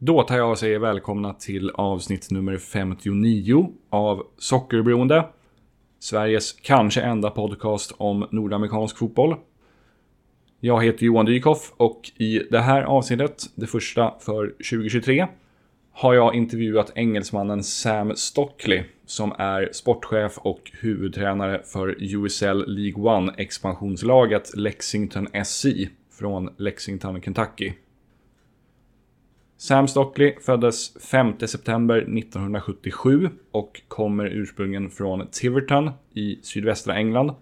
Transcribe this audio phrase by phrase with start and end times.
[0.00, 5.28] Då tar jag och säger välkomna till avsnitt nummer 59 av Sockerberoende.
[5.98, 9.36] Sveriges kanske enda podcast om nordamerikansk fotboll.
[10.60, 15.26] Jag heter Johan Dykhoff och i det här avsnittet, det första för 2023,
[15.92, 23.34] har jag intervjuat engelsmannen Sam Stockley som är sportchef och huvudtränare för USL League One
[23.36, 25.66] expansionslaget Lexington SC
[26.18, 27.72] från Lexington, Kentucky.
[29.60, 37.34] Sam Stockley föddes 5 september 1977 och kommer ursprungligen från Tiverton i sydvästra England.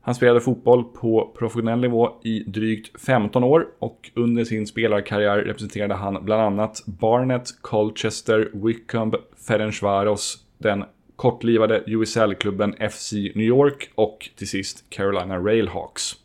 [0.00, 5.94] Han spelade fotboll på professionell nivå i drygt 15 år och under sin spelarkarriär representerade
[5.94, 10.84] han bland annat Barnet, Colchester, Wycombe, Ferencvaros, den
[11.16, 16.23] kortlivade USL-klubben FC New York och till sist Carolina Railhawks.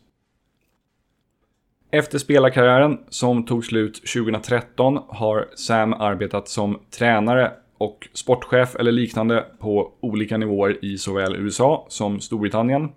[1.92, 9.46] Efter spelarkarriären som tog slut 2013 har Sam arbetat som tränare och sportchef eller liknande
[9.58, 12.88] på olika nivåer i såväl USA som Storbritannien.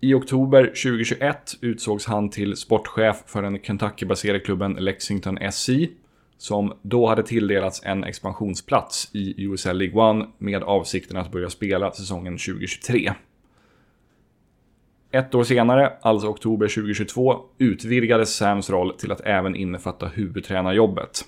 [0.00, 5.68] I oktober 2021 utsågs han till sportchef för den Kentucky-baserade klubben Lexington SC
[6.38, 11.92] som då hade tilldelats en expansionsplats i USL League One med avsikten att börja spela
[11.92, 13.12] säsongen 2023.
[15.12, 21.24] Ett år senare, alltså oktober 2022, utvidgades Sams roll till att även innefatta huvudtränarjobbet.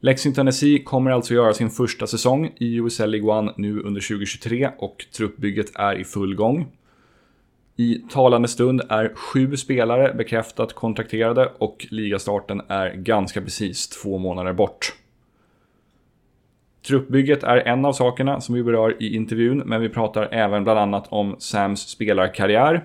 [0.00, 4.70] Lexington SC kommer alltså göra sin första säsong i USL League One nu under 2023
[4.78, 6.66] och truppbygget är i full gång.
[7.76, 14.52] I talande stund är sju spelare bekräftat kontrakterade och ligastarten är ganska precis två månader
[14.52, 14.94] bort.
[16.86, 20.78] Truppbygget är en av sakerna som vi berör i intervjun, men vi pratar även bland
[20.78, 22.84] annat om Sams spelarkarriär,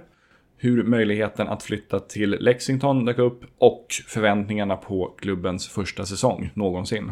[0.57, 7.11] hur möjligheten att flytta till Lexington dök upp och förväntningarna på klubbens första säsong någonsin.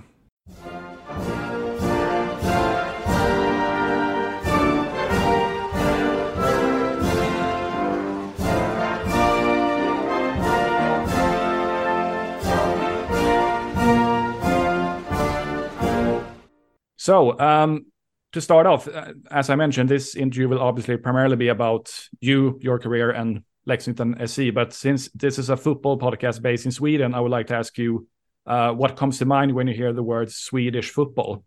[17.03, 17.87] So, um,
[18.31, 21.91] to start off, uh, as I mentioned, this interview will obviously primarily be about
[22.21, 24.53] you, your career, and Lexington SC.
[24.53, 27.77] But since this is a football podcast based in Sweden, I would like to ask
[27.77, 28.07] you
[28.45, 31.43] uh, what comes to mind when you hear the word Swedish football.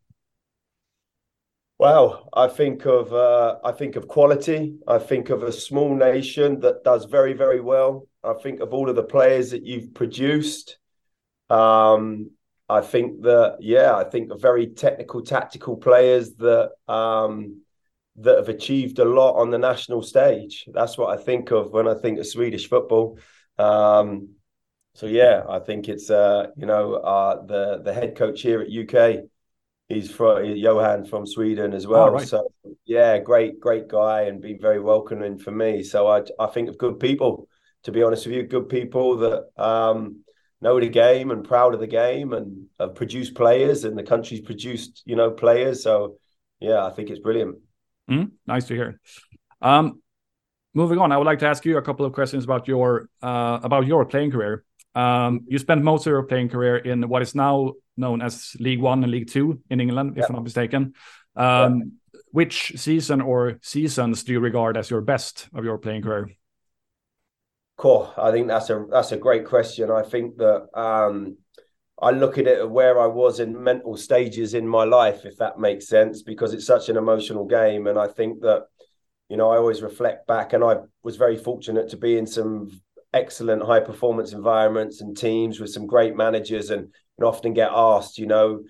[1.78, 4.74] Well, I think of uh, I think of quality.
[4.86, 8.06] I think of a small nation that does very very well.
[8.22, 10.76] I think of all of the players that you've produced.
[11.48, 12.32] Um,
[12.68, 17.62] I think that yeah, I think very technical, tactical players that um,
[18.16, 20.68] that have achieved a lot on the national stage.
[20.72, 23.18] That's what I think of when I think of Swedish football.
[23.58, 24.30] Um,
[24.94, 28.70] so yeah, I think it's uh, you know uh, the the head coach here at
[28.70, 29.24] UK.
[29.88, 32.08] He's from Johan from Sweden as well.
[32.08, 32.26] Oh, right.
[32.26, 32.48] So
[32.84, 35.84] yeah, great great guy and been very welcoming for me.
[35.84, 37.48] So I I think of good people.
[37.84, 40.24] To be honest with you, good people that um,
[40.60, 44.40] know the game and proud of the game and have produced players and the country's
[44.40, 45.82] produced you know players.
[45.82, 46.16] So
[46.60, 47.56] yeah i think it's brilliant.
[48.10, 49.00] Mm, nice to hear.
[49.60, 50.02] Um
[50.74, 53.58] moving on i would like to ask you a couple of questions about your uh
[53.62, 54.64] about your playing career.
[54.94, 58.80] Um you spent most of your playing career in what is now known as league
[58.80, 60.26] one and league two in england if yeah.
[60.28, 60.94] i'm not mistaken.
[61.34, 62.20] Um yeah.
[62.30, 66.28] which season or seasons do you regard as your best of your playing career
[67.76, 68.12] Cool.
[68.16, 69.90] I think that's a that's a great question.
[69.90, 71.36] I think that um,
[72.00, 75.58] I look at it where I was in mental stages in my life, if that
[75.58, 77.86] makes sense, because it's such an emotional game.
[77.86, 78.66] And I think that,
[79.28, 82.70] you know, I always reflect back and I was very fortunate to be in some
[83.12, 88.18] excellent high performance environments and teams with some great managers and, and often get asked,
[88.18, 88.62] you know,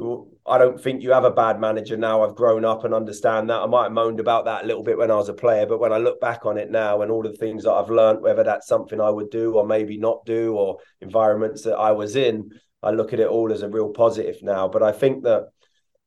[0.00, 2.24] I don't think you have a bad manager now.
[2.24, 3.60] I've grown up and understand that.
[3.60, 5.78] I might have moaned about that a little bit when I was a player, but
[5.78, 8.42] when I look back on it now and all the things that I've learned, whether
[8.42, 12.50] that's something I would do or maybe not do, or environments that I was in,
[12.82, 14.66] I look at it all as a real positive now.
[14.66, 15.44] But I think that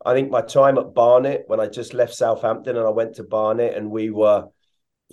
[0.06, 3.24] I think my time at Barnet, when I just left Southampton and I went to
[3.24, 4.48] Barnet and we were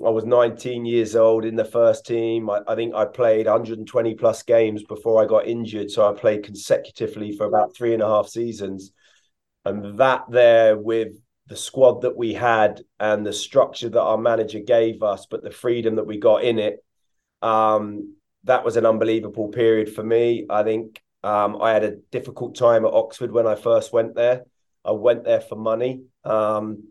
[0.04, 2.50] I was 19 years old in the first team.
[2.50, 5.90] I, I, think I played 120 plus games before I got injured.
[5.90, 8.92] So I played consecutively for about three and a half seasons.
[9.64, 11.12] And that there with
[11.46, 15.50] the squad that we had and the structure that our manager gave us, but the
[15.50, 16.84] freedom that we got in it,
[17.40, 20.46] um, that was an unbelievable period for me.
[20.50, 24.44] I think um, I had a difficult time at Oxford when I first went there.
[24.84, 26.02] I went there for money.
[26.24, 26.88] Um,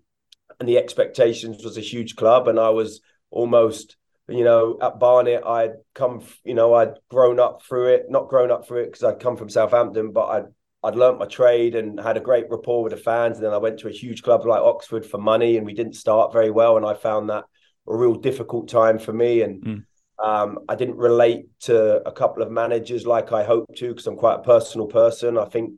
[0.63, 3.97] and the expectations was a huge club, and I was almost
[4.29, 8.51] you know, at Barnet, I'd come, you know, I'd grown up through it, not grown
[8.51, 10.45] up through it because I'd come from Southampton, but I'd
[10.85, 13.37] I'd learnt my trade and had a great rapport with the fans.
[13.37, 15.95] And then I went to a huge club like Oxford for money, and we didn't
[15.95, 16.77] start very well.
[16.77, 17.45] And I found that
[17.87, 19.41] a real difficult time for me.
[19.41, 19.83] And mm.
[20.23, 24.17] um, I didn't relate to a couple of managers like I hoped to because I'm
[24.17, 25.37] quite a personal person.
[25.37, 25.73] I think,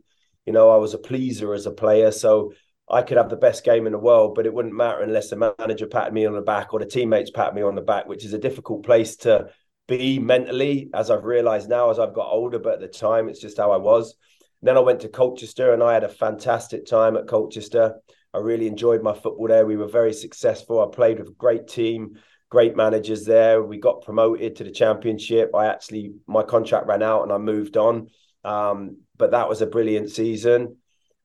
[0.45, 2.11] you know, I was a pleaser as a player.
[2.11, 2.53] So
[2.89, 5.55] I could have the best game in the world, but it wouldn't matter unless the
[5.57, 8.23] manager patted me on the back or the teammates pat me on the back, which
[8.23, 9.49] is a difficult place to
[9.87, 12.59] be mentally, as I've realized now as I've got older.
[12.59, 14.15] But at the time, it's just how I was.
[14.61, 17.95] then I went to Colchester and I had a fantastic time at Colchester.
[18.33, 19.65] I really enjoyed my football there.
[19.65, 20.81] We were very successful.
[20.81, 23.63] I played with a great team, great managers there.
[23.63, 25.51] We got promoted to the championship.
[25.55, 28.09] I actually, my contract ran out and I moved on.
[28.43, 30.77] Um, but that was a brilliant season.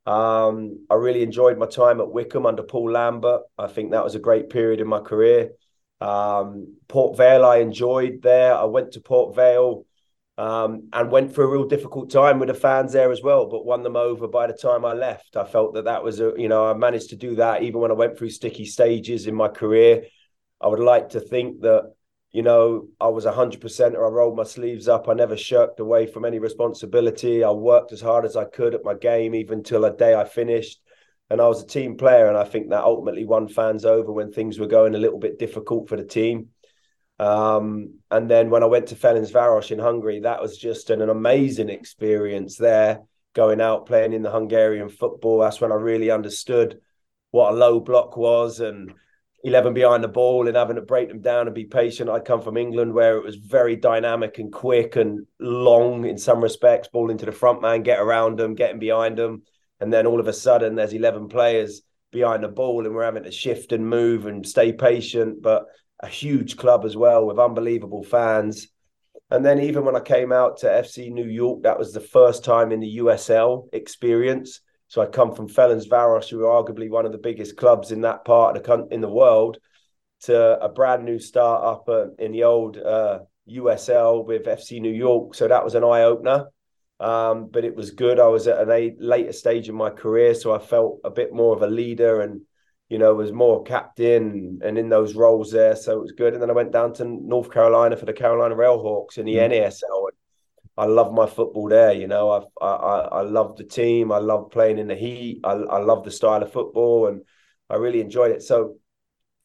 [0.07, 3.43] Um, I really enjoyed my time at Wycombe under Paul Lambert.
[3.59, 5.53] I think that was a great period in my career.
[6.01, 8.55] Um, Port Vale, I enjoyed there.
[8.55, 9.85] I went to Port Vale
[10.39, 13.67] um, and went through a real difficult time with the fans there as well, but
[13.67, 15.37] won them over by the time I left.
[15.37, 17.91] I felt that that was a, you know, I managed to do that even when
[17.91, 20.05] I went through sticky stages in my career.
[20.61, 21.93] I would like to think that
[22.33, 25.09] you know, I was 100% or I rolled my sleeves up.
[25.09, 27.43] I never shirked away from any responsibility.
[27.43, 30.25] I worked as hard as I could at my game, even till the day I
[30.25, 30.81] finished.
[31.29, 32.29] And I was a team player.
[32.29, 35.41] And I think that ultimately won fans over when things were going a little bit
[35.41, 36.49] difficult for the team.
[37.19, 41.11] Um, and then when I went to Ferencváros in Hungary, that was just an, an
[41.11, 43.01] amazing experience there,
[43.35, 45.41] going out playing in the Hungarian football.
[45.41, 46.81] That's when I really understood
[47.33, 48.95] what a low block was and
[49.43, 52.11] 11 behind the ball and having to break them down and be patient.
[52.11, 56.43] I come from England where it was very dynamic and quick and long in some
[56.43, 59.43] respects, ball into the front man, get around them, getting behind them.
[59.81, 61.83] And then all of a sudden there's 11 players
[62.13, 65.41] behind the ball and we're having to shift and move and stay patient.
[65.41, 65.65] But
[66.01, 68.69] a huge club as well with unbelievable fans.
[69.31, 72.45] And then even when I came out to FC New York, that was the first
[72.45, 74.61] time in the USL experience
[74.91, 78.01] so I come from Felons Ferencváros, who are arguably one of the biggest clubs in
[78.01, 79.59] that part of the country, in the world,
[80.23, 85.37] to a brand new startup uh, in the old uh, USL with FC New York.
[85.37, 86.47] So that was an eye opener.
[86.99, 88.19] Um, but it was good.
[88.19, 91.55] I was at a later stage in my career, so I felt a bit more
[91.55, 92.41] of a leader and
[92.89, 95.77] you know was more captain and in those roles there.
[95.77, 96.33] So it was good.
[96.33, 99.53] And then I went down to North Carolina for the Carolina Railhawks in the mm.
[99.53, 100.10] NASL.
[100.81, 101.93] I love my football there.
[101.93, 104.11] You know, I I I love the team.
[104.11, 105.41] I love playing in the heat.
[105.45, 107.21] I I love the style of football, and
[107.69, 108.43] I really enjoyed it.
[108.43, 108.77] So,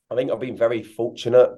[0.10, 1.52] I think I've been very fortunate.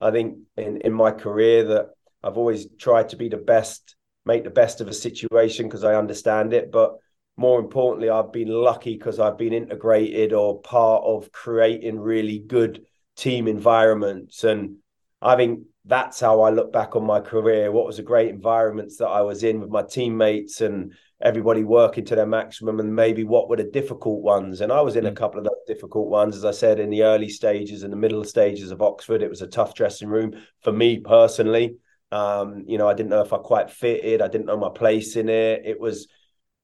[0.00, 1.90] I think in in my career that
[2.24, 5.96] I've always tried to be the best, make the best of a situation because I
[5.96, 6.72] understand it.
[6.72, 6.96] But
[7.36, 12.86] more importantly, I've been lucky because I've been integrated or part of creating really good
[13.14, 14.42] team environments.
[14.44, 14.78] And
[15.20, 17.72] I think that's how I look back on my career.
[17.72, 22.04] What was a great environments that I was in with my teammates and everybody working
[22.04, 24.60] to their maximum, and maybe what were the difficult ones.
[24.60, 25.16] And I was in a mm.
[25.16, 28.22] couple of those difficult ones, as I said, in the early stages and the middle
[28.22, 29.22] stages of Oxford.
[29.22, 31.76] It was a tough dressing room for me personally.
[32.12, 34.20] Um, you know, I didn't know if I quite fitted.
[34.20, 35.62] I didn't know my place in it.
[35.64, 36.06] It was,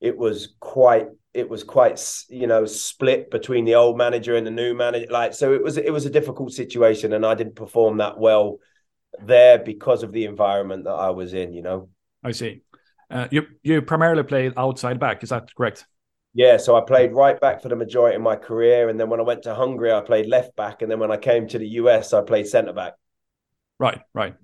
[0.01, 4.53] it was quite it was quite you know split between the old manager and the
[4.53, 7.97] new manager like so it was it was a difficult situation and I didn't perform
[7.97, 8.59] that well
[9.21, 11.89] there because of the environment that I was in, you know.
[12.23, 12.63] I see.
[13.11, 15.87] Uh, you you primarily played outside back, is that correct?
[16.33, 19.21] Yeah, so I played right back for the majority of my career, and then when
[19.21, 21.69] I went to Hungary, I played left back, and then when I came to the
[21.81, 22.95] US, I played centre back.
[23.79, 24.35] Right, right.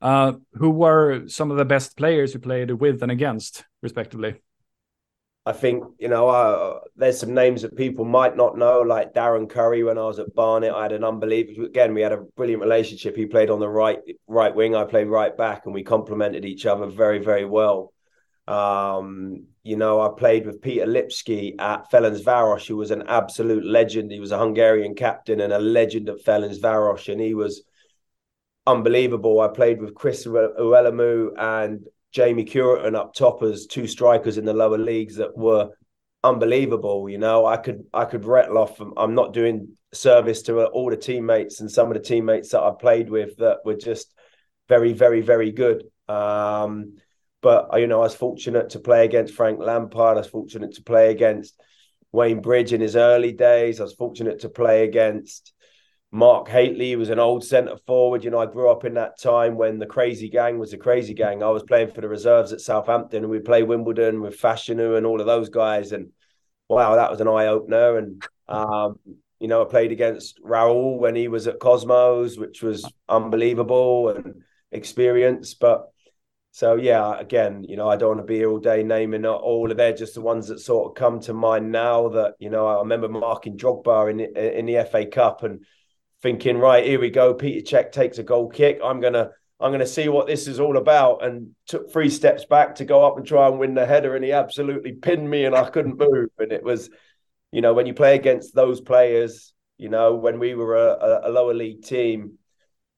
[0.00, 4.40] Uh, who were some of the best players you played with and against, respectively?
[5.44, 9.50] I think you know uh, there's some names that people might not know, like Darren
[9.50, 9.82] Currie.
[9.82, 11.66] When I was at Barnet, I had an unbelievable.
[11.66, 13.16] Again, we had a brilliant relationship.
[13.16, 16.64] He played on the right right wing, I played right back, and we complemented each
[16.64, 17.92] other very very well.
[18.46, 24.12] Um, you know, I played with Peter Lipcsei at Ferencváros, who was an absolute legend.
[24.12, 27.62] He was a Hungarian captain and a legend at Ferencváros, and he was
[28.66, 29.40] unbelievable.
[29.40, 34.52] I played with Chris Iwelumo and Jamie Cureton up top as two strikers in the
[34.52, 35.70] lower leagues that were
[36.22, 37.08] unbelievable.
[37.08, 38.80] You know, I could I could rattle off.
[38.96, 42.72] I'm not doing service to all the teammates and some of the teammates that I
[42.78, 44.14] played with that were just
[44.68, 45.84] very, very, very good.
[46.08, 46.96] Um,
[47.40, 50.16] but you know, I was fortunate to play against Frank Lampard.
[50.16, 51.60] I was fortunate to play against
[52.12, 53.80] Wayne Bridge in his early days.
[53.80, 55.52] I was fortunate to play against
[56.14, 58.22] Mark Hateley was an old centre forward.
[58.22, 61.14] You know, I grew up in that time when the crazy gang was the crazy
[61.14, 61.42] gang.
[61.42, 65.06] I was playing for the reserves at Southampton and we play Wimbledon with Fashanu and
[65.06, 65.92] all of those guys.
[65.92, 66.10] And
[66.68, 67.96] wow, that was an eye opener.
[67.96, 68.98] And, um,
[69.40, 74.42] You know, I played against Raul when he was at Cosmos, which was unbelievable and
[74.70, 75.54] experience.
[75.54, 75.88] But
[76.50, 79.70] so yeah, again, you know, I don't want to be here all day naming all
[79.70, 82.10] of they're just the ones that sort of come to mind now.
[82.10, 85.64] That you know, I remember marking Drogba in in the FA Cup and
[86.22, 87.34] thinking, right, here we go.
[87.34, 88.80] Peter Cech takes a goal kick.
[88.82, 92.76] I'm gonna I'm gonna see what this is all about, and took three steps back
[92.76, 95.54] to go up and try and win the header, and he absolutely pinned me, and
[95.54, 96.30] I couldn't move.
[96.38, 96.90] And it was,
[97.50, 101.30] you know, when you play against those players, you know, when we were a, a
[101.30, 102.38] lower league team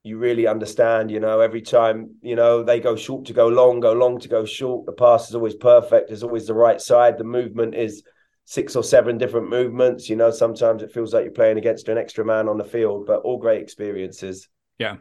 [0.04, 3.80] you really understand, you know, every time, you know, they go short to go long,
[3.80, 4.84] go long to go short.
[4.84, 7.16] The pass is always perfect, There's always the right side.
[7.16, 8.02] The movement is
[8.44, 10.08] six or seven different movements.
[10.08, 13.06] You know, sometimes it feels like you're playing against an extra man on the field,
[13.06, 14.48] but all great experiences.
[14.78, 14.96] Yeah,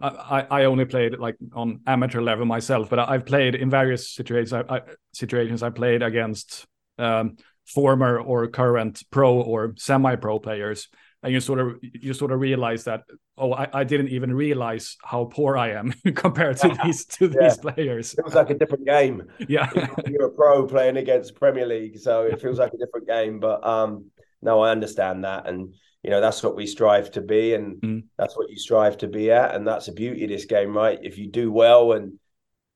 [0.00, 4.52] I, I only played like on amateur level myself, but I've played in various situations.
[4.54, 4.80] I, I
[5.12, 6.66] situations I played against
[6.98, 10.88] um, former or current pro or semi-pro players,
[11.22, 13.02] and you sort of you sort of realize that
[13.36, 17.48] oh I, I didn't even realize how poor I am compared to these to yeah.
[17.48, 18.14] these players.
[18.14, 19.24] It was like a different game.
[19.48, 19.70] Yeah,
[20.06, 23.40] you're a pro playing against Premier League, so it feels like a different game.
[23.40, 24.10] But um,
[24.42, 28.04] no, I understand that, and you know that's what we strive to be, and mm.
[28.16, 30.98] that's what you strive to be at, and that's the beauty of this game, right?
[31.02, 32.18] If you do well and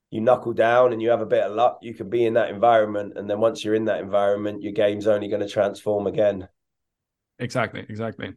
[0.09, 2.49] you knuckle down and you have a bit of luck, you can be in that
[2.49, 6.47] environment, and then once you're in that environment, your game's only going to transform again.
[7.39, 8.33] Exactly, exactly.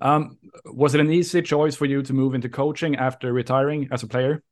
[0.00, 4.02] Um, was it an easy choice for you to move into coaching after retiring as
[4.02, 4.42] a player?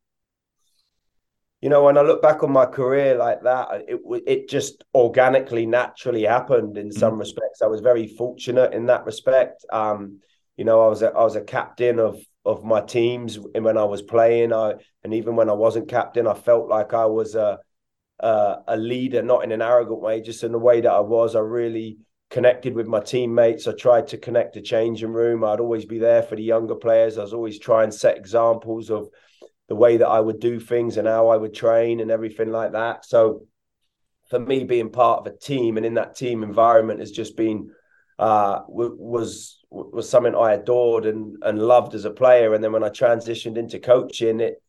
[1.62, 5.66] You know, when I look back on my career like that, it it just organically,
[5.66, 6.76] naturally happened.
[6.76, 7.21] In some mm-hmm.
[7.21, 9.64] respects, I was very fortunate in that respect.
[9.73, 10.21] Um,
[10.57, 13.85] you know, I was a, I was a captain of of my teams when I
[13.85, 14.52] was playing.
[14.52, 17.59] I and even when I wasn't captain, I felt like I was a
[18.21, 21.35] a, a leader, not in an arrogant way, just in the way that I was.
[21.35, 21.99] I really
[22.30, 23.66] connected with my teammates.
[23.66, 25.45] I tried to connect the changing room.
[25.45, 27.18] I'd always be there for the younger players.
[27.18, 29.09] I was always trying to set examples of
[29.68, 32.73] the way that I would do things and how I would train and everything like
[32.73, 33.04] that.
[33.04, 33.47] So
[34.28, 37.71] for me, being part of a team and in that team environment has just been
[38.18, 42.54] uh, was was something I adored and and loved as a player.
[42.54, 44.62] And then when I transitioned into coaching, it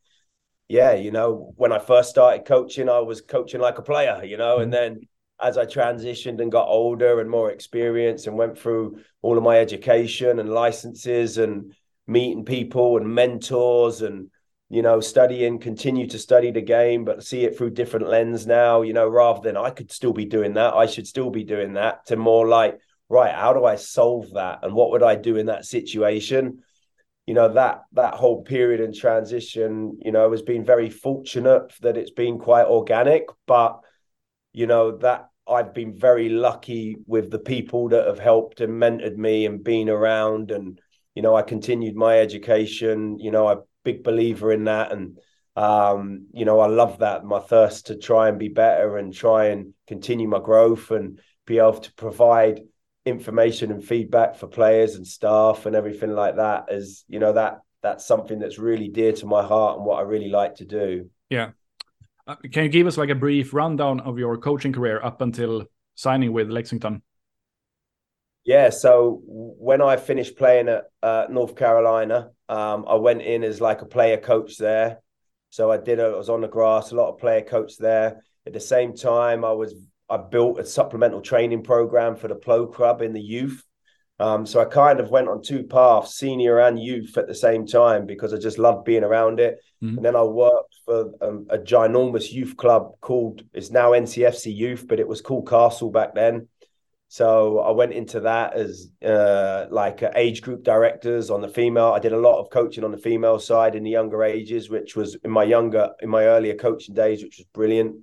[0.67, 4.37] yeah, you know, when I first started coaching, I was coaching like a player, you
[4.37, 4.95] know, and mm-hmm.
[4.95, 5.07] then
[5.41, 9.59] as I transitioned and got older and more experienced and went through all of my
[9.59, 11.73] education and licenses and
[12.07, 14.29] meeting people and mentors and
[14.69, 18.81] you know studying continue to study the game but see it through different lens now
[18.81, 21.73] you know rather than I could still be doing that I should still be doing
[21.73, 22.79] that to more like
[23.09, 24.59] right how do I solve that?
[24.63, 26.63] And what would I do in that situation?
[27.25, 31.97] You know that that whole period and transition you know has been very fortunate that
[31.97, 33.81] it's been quite organic but
[34.53, 39.15] you know that I've been very lucky with the people that have helped and mentored
[39.15, 40.79] me and been around and
[41.15, 45.17] you know I continued my education you know I'm a big believer in that and
[45.55, 47.25] um, you know I love that.
[47.25, 51.57] My thirst to try and be better and try and continue my growth and be
[51.57, 52.61] able to provide
[53.05, 57.59] information and feedback for players and staff and everything like that is you know that
[57.81, 61.09] that's something that's really dear to my heart and what I really like to do.
[61.29, 61.51] Yeah
[62.51, 65.65] can you give us like a brief rundown of your coaching career up until
[65.95, 67.01] signing with Lexington?
[68.43, 73.59] Yeah, so when I finished playing at uh, North Carolina, um, I went in as
[73.59, 74.99] like a player coach there.
[75.49, 75.99] So I did.
[75.99, 78.23] I was on the grass, a lot of player coach there.
[78.45, 79.73] At the same time, I was
[80.09, 83.63] I built a supplemental training program for the Plo Club in the youth.
[84.19, 87.67] Um, so I kind of went on two paths, senior and youth at the same
[87.67, 89.59] time, because I just loved being around it.
[89.83, 89.97] Mm-hmm.
[89.97, 94.85] And then I worked for um, a ginormous youth club called, it's now NCFC Youth,
[94.87, 96.47] but it was called CASL back then.
[97.09, 101.93] So I went into that as uh, like uh, age group directors on the female.
[101.93, 104.95] I did a lot of coaching on the female side in the younger ages, which
[104.95, 107.95] was in my younger, in my earlier coaching days, which was brilliant.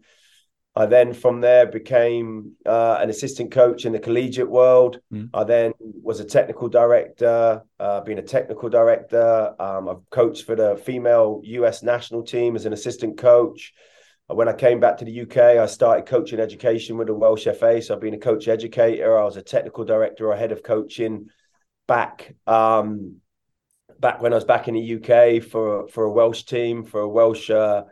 [0.77, 4.99] I then from there became uh, an assistant coach in the collegiate world.
[5.13, 5.31] Mm.
[5.33, 9.55] I then was a technical director, uh, being a technical director.
[9.61, 13.73] Um, I've coached for the female US national team as an assistant coach.
[14.27, 17.81] When I came back to the UK, I started coaching education with the Welsh FA.
[17.81, 19.17] So I've been a coach educator.
[19.17, 21.29] I was a technical director or head of coaching
[21.87, 23.17] back um,
[24.01, 27.09] back when I was back in the UK for for a Welsh team for a
[27.09, 27.85] Welsh uh,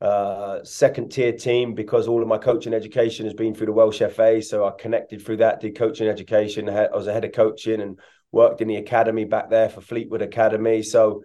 [0.00, 4.02] uh, second tier team because all of my coaching education has been through the Welsh
[4.14, 4.40] FA.
[4.40, 6.68] So I connected through that, did coaching education.
[6.68, 7.98] I was a head of coaching and
[8.30, 10.82] worked in the academy back there for Fleetwood Academy.
[10.82, 11.24] So,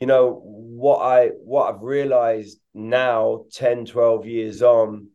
[0.00, 5.08] you know, what I what I've realized now, 10, 12 years on,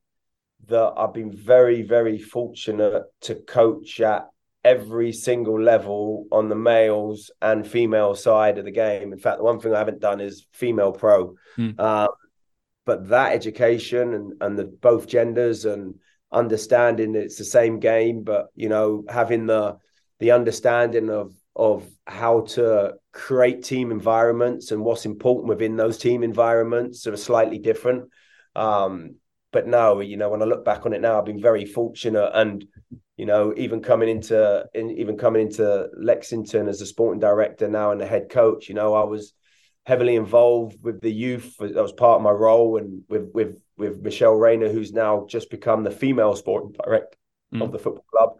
[0.68, 4.28] that I've been very, very fortunate to coach at
[4.64, 9.12] every single level on the males and female side of the game.
[9.12, 11.36] In fact, the one thing I haven't done is female pro.
[11.58, 11.76] Mm.
[11.78, 12.08] Uh,
[12.86, 15.96] but that education and and the both genders and
[16.32, 19.78] understanding it's the same game, but you know having the
[20.20, 26.24] the understanding of of how to create team environments and what's important within those team
[26.24, 28.10] environments are slightly different.
[28.56, 29.16] Um,
[29.52, 32.32] but no, you know, when I look back on it now, I've been very fortunate,
[32.34, 32.66] and
[33.18, 37.92] you know, even coming into in, even coming into Lexington as a sporting director now
[37.92, 39.34] and the head coach, you know, I was
[39.86, 41.58] heavily involved with the youth.
[41.60, 45.50] That was part of my role, and with with with Michelle Rayner, who's now just
[45.50, 47.18] become the female sporting director
[47.54, 47.64] mm.
[47.64, 48.40] of the football club.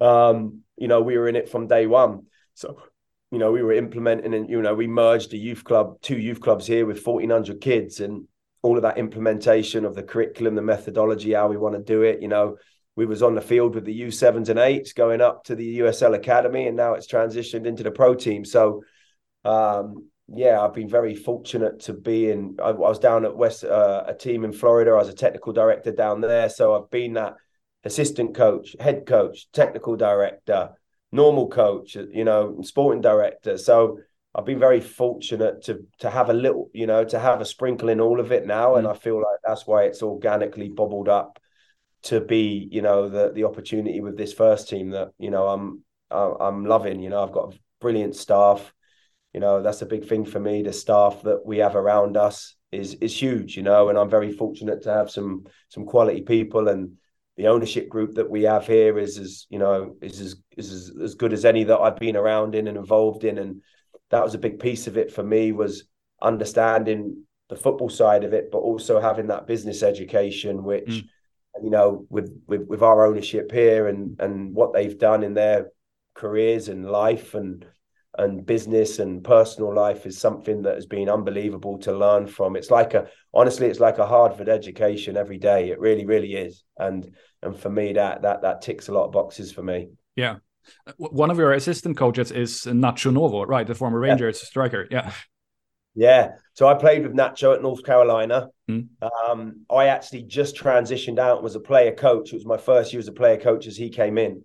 [0.00, 2.26] Um, you know, we were in it from day one.
[2.54, 2.82] So,
[3.30, 6.40] you know, we were implementing, and you know, we merged a youth club, two youth
[6.40, 8.26] clubs here with fourteen hundred kids, and
[8.62, 12.20] all of that implementation of the curriculum, the methodology, how we want to do it.
[12.20, 12.56] You know,
[12.96, 15.78] we was on the field with the U sevens and eights, going up to the
[15.80, 18.44] USL Academy, and now it's transitioned into the pro team.
[18.44, 18.82] So,
[19.44, 22.56] um, yeah, I've been very fortunate to be in.
[22.62, 24.92] I, I was down at West, uh, a team in Florida.
[24.92, 27.34] I was a technical director down there, so I've been that
[27.84, 30.70] assistant coach, head coach, technical director,
[31.10, 33.58] normal coach, you know, sporting director.
[33.58, 33.98] So
[34.34, 37.88] I've been very fortunate to to have a little, you know, to have a sprinkle
[37.88, 38.78] in all of it now, mm.
[38.78, 41.40] and I feel like that's why it's organically bubbled up
[42.02, 45.82] to be, you know, the the opportunity with this first team that you know I'm
[46.12, 47.00] I'm loving.
[47.00, 48.72] You know, I've got brilliant staff
[49.32, 52.56] you know that's a big thing for me the staff that we have around us
[52.72, 56.68] is is huge you know and i'm very fortunate to have some some quality people
[56.68, 56.92] and
[57.36, 60.92] the ownership group that we have here is as you know is as is as,
[61.02, 63.62] as good as any that i've been around in and involved in and
[64.10, 65.84] that was a big piece of it for me was
[66.22, 71.08] understanding the football side of it but also having that business education which mm.
[71.62, 75.68] you know with, with with our ownership here and and what they've done in their
[76.14, 77.64] careers and life and
[78.18, 82.56] and business and personal life is something that has been unbelievable to learn from.
[82.56, 85.70] It's like a honestly, it's like a Harvard education every day.
[85.70, 86.64] It really, really is.
[86.76, 89.90] And and for me, that that that ticks a lot of boxes for me.
[90.16, 90.36] Yeah.
[90.96, 93.66] One of your assistant coaches is Nacho Novo, right?
[93.66, 94.46] The former Rangers yeah.
[94.46, 94.86] striker.
[94.90, 95.12] Yeah.
[95.94, 96.32] Yeah.
[96.54, 98.48] So I played with Nacho at North Carolina.
[98.70, 98.88] Mm.
[99.02, 102.32] Um, I actually just transitioned out and was a player coach.
[102.32, 104.44] It was my first year as a player coach as he came in.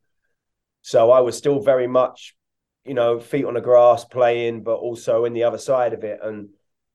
[0.81, 2.35] So I was still very much
[2.85, 6.19] you know, feet on the grass playing, but also in the other side of it.
[6.21, 6.49] And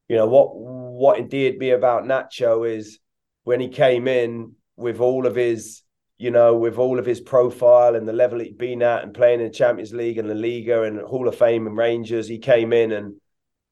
[0.08, 2.98] you know what what endeared me about Nacho is
[3.44, 5.82] when he came in with all of his,
[6.18, 9.40] you know, with all of his profile and the level he'd been at and playing
[9.40, 12.72] in the Champions League and the Liga and Hall of Fame and Rangers, he came
[12.72, 13.16] in and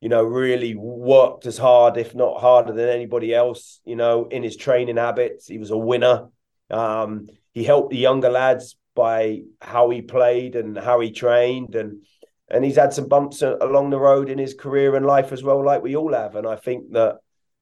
[0.01, 3.81] you know really worked as hard, if not harder than anybody else.
[3.85, 6.29] You know, in his training habits, he was a winner.
[6.71, 12.03] Um, he helped the younger lads by how he played and how he trained and
[12.51, 15.65] and he's had some bumps along the road in his career and life as well
[15.65, 16.35] like we all have.
[16.35, 17.19] And i think that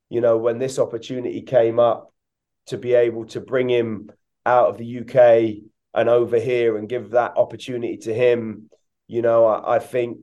[0.09, 2.11] you know when this opportunity came up
[2.69, 4.11] to be able to bring him
[4.47, 8.71] out of the UK and over here and give that opportunity to him
[9.07, 10.21] you know I, I think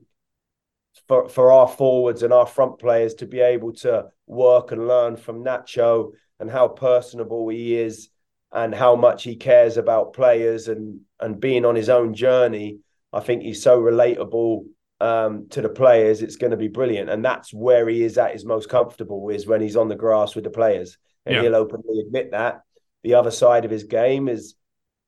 [1.06, 5.16] for for our forwards and our front players to be able to work and learn
[5.16, 8.08] from Nacho and how personable he is
[8.54, 12.78] and how much he cares about players and and being on his own journey.
[13.12, 14.64] I think he's so relatable
[15.00, 16.22] um, to the players.
[16.22, 19.46] It's going to be brilliant, and that's where he is at his most comfortable is
[19.46, 21.42] when he's on the grass with the players, and yeah.
[21.42, 22.62] he'll openly admit that.
[23.02, 24.54] The other side of his game is,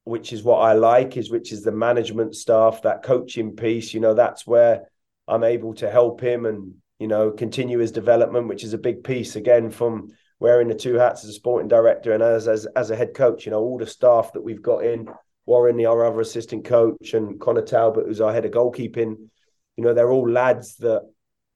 [0.04, 3.94] which is what I like, is which is the management staff, that coaching piece.
[3.94, 4.90] You know, that's where
[5.28, 9.04] I'm able to help him and you know continue his development, which is a big
[9.04, 12.90] piece again from wearing the two hats as a sporting director and as as as
[12.90, 13.46] a head coach.
[13.46, 15.09] You know, all the staff that we've got in,
[15.46, 19.16] Warren, the our other assistant coach, and Connor Talbot, who's our head of goalkeeping.
[19.77, 21.03] You know, they're all lads that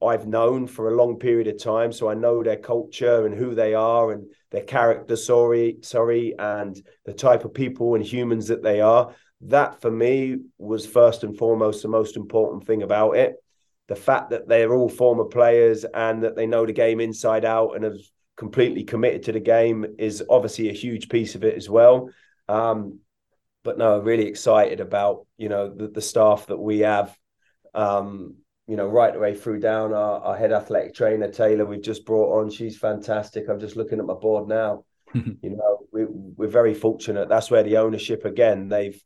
[0.02, 3.54] I've known for a long period of time, so I know their culture and who
[3.54, 5.16] they are and their character.
[5.16, 9.14] Sorry, sorry, and the type of people and humans that they are.
[9.42, 13.34] That for me was first and foremost the most important thing about it.
[13.88, 17.74] The fact that they're all former players and that they know the game inside out
[17.74, 17.98] and have
[18.40, 22.08] completely committed to the game is obviously a huge piece of it as well.
[22.48, 23.00] Um,
[23.62, 27.14] but no, really excited about you know the, the staff that we have.
[27.74, 32.06] Um, you know, right away through down our, our head athletic trainer Taylor, we've just
[32.06, 32.50] brought on.
[32.50, 33.44] She's fantastic.
[33.46, 34.84] I'm just looking at my board now.
[35.14, 37.28] you know, we, we're very fortunate.
[37.28, 38.98] That's where the ownership again they've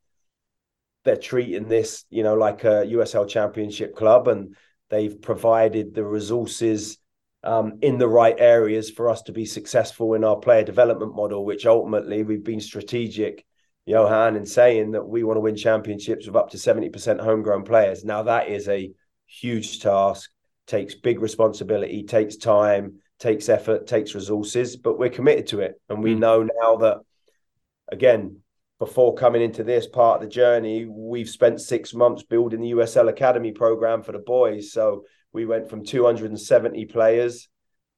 [1.02, 4.54] they're treating this you know like a USL Championship club, and
[4.90, 6.98] they've provided the resources
[7.44, 11.44] um, in the right areas for us to be successful in our player development model,
[11.44, 13.44] which ultimately we've been strategic
[13.86, 18.04] Johan, and saying that we want to win championships with up to 70% homegrown players.
[18.04, 18.90] Now, that is a
[19.26, 20.30] huge task,
[20.66, 25.80] takes big responsibility, takes time, takes effort, takes resources, but we're committed to it.
[25.88, 26.20] And we mm.
[26.20, 26.98] know now that,
[27.92, 28.38] again,
[28.78, 33.08] before coming into this part of the journey, we've spent six months building the USL
[33.08, 34.72] Academy program for the boys.
[34.72, 37.48] So we went from 270 players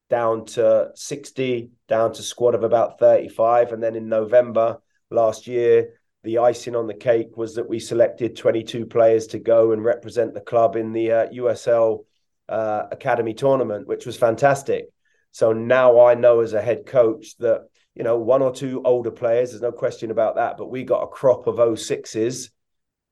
[0.09, 3.71] down to 60, down to squad of about 35.
[3.71, 4.79] And then in November
[5.11, 9.71] last year, the icing on the cake was that we selected 22 players to go
[9.71, 12.05] and represent the club in the uh, USL
[12.49, 14.85] uh, Academy tournament, which was fantastic.
[15.31, 19.11] So now I know as a head coach that, you know, one or two older
[19.11, 22.49] players, there's no question about that, but we got a crop of 06s,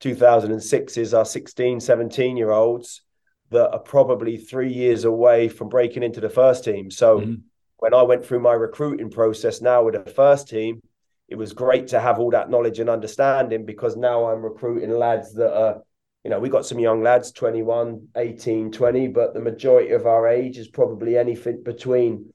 [0.02, 3.05] 2006s, our 16, 17 year olds
[3.52, 6.90] that are probably three years away from breaking into the first team.
[6.90, 7.36] So mm-hmm.
[7.78, 10.82] when I went through my recruiting process now with the first team,
[11.28, 15.34] it was great to have all that knowledge and understanding because now I'm recruiting lads
[15.36, 15.82] that are,
[16.24, 20.28] you know, we got some young lads, 21, 18, 20, but the majority of our
[20.28, 22.32] age is probably anything between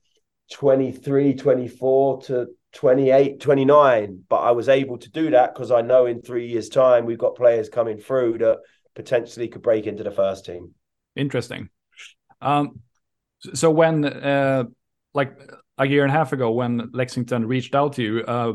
[0.53, 4.25] 23, 24 to 28, 29.
[4.29, 7.19] But I was able to do that because I know in three years' time, we've
[7.19, 8.59] got players coming through that
[8.95, 10.75] potentially could break into the first team.
[11.21, 11.69] Interesting.
[12.41, 12.81] Um,
[13.55, 14.65] so when, uh,
[15.15, 15.39] like
[15.79, 18.53] a year and a half ago, when Lexington reached out to you, uh,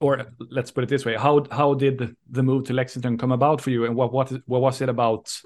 [0.00, 3.60] or let's put it this way how how did the move to lexington come about
[3.60, 5.40] for you and what what what was it about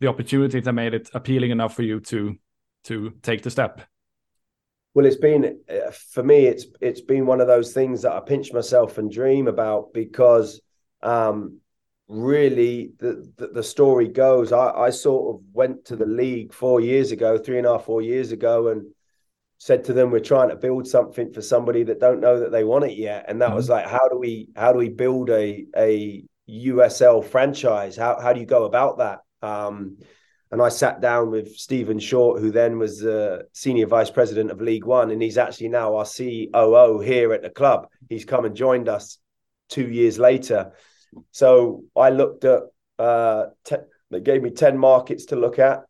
[0.00, 2.36] the opportunity that made it appealing enough for you to
[2.84, 3.80] to take the step
[4.92, 8.20] well it's been uh, for me it's it's been one of those things that i
[8.20, 10.60] pinch myself and dream about because
[11.02, 11.58] um
[12.06, 16.80] really the, the, the story goes I, I sort of went to the league four
[16.80, 18.84] years ago three and a half four years ago and
[19.64, 22.64] said to them we're trying to build something for somebody that don't know that they
[22.64, 23.24] want it yet.
[23.28, 23.56] And that mm-hmm.
[23.56, 27.96] was like how do we how do we build a a USL franchise?
[27.96, 29.20] How how do you go about that?
[29.40, 29.96] Um,
[30.50, 34.60] and I sat down with Stephen Short who then was the senior vice president of
[34.60, 37.88] League 1 and he's actually now our COO here at the club.
[38.10, 39.18] He's come and joined us
[39.70, 40.72] 2 years later
[41.30, 42.62] so I looked at
[42.98, 43.76] uh, te-
[44.10, 45.82] they gave me 10 markets to look at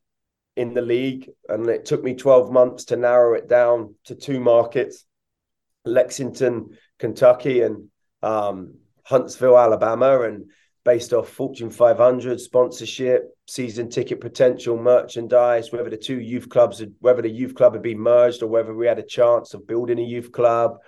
[0.57, 4.41] in the league, and it took me 12 months to narrow it down to two
[4.41, 5.05] markets
[5.85, 7.89] Lexington, Kentucky, and
[8.23, 10.23] um, Huntsville, Alabama.
[10.23, 10.51] And
[10.85, 16.95] based off Fortune 500 sponsorship, season ticket potential, merchandise, whether the two youth clubs, had,
[17.01, 19.99] whether the youth club had been merged or whether we had a chance of building
[19.99, 20.79] a youth club,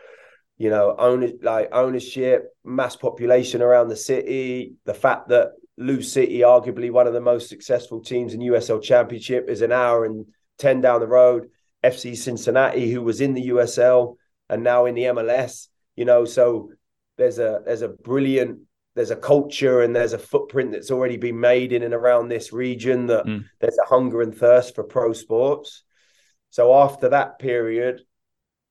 [0.59, 6.39] you know, own like ownership, mass population around the city, the fact that Lou City,
[6.39, 10.27] arguably one of the most successful teams in USL Championship, is an hour and
[10.59, 11.51] 10 down the road.
[11.85, 14.17] FC Cincinnati, who was in the USL
[14.49, 16.71] and now in the MLS, you know, so
[17.17, 18.61] there's a there's a brilliant
[18.95, 22.53] there's a culture and there's a footprint that's already been made in and around this
[22.53, 23.45] region that mm.
[23.61, 25.83] there's a hunger and thirst for pro sports.
[26.49, 28.01] So after that period,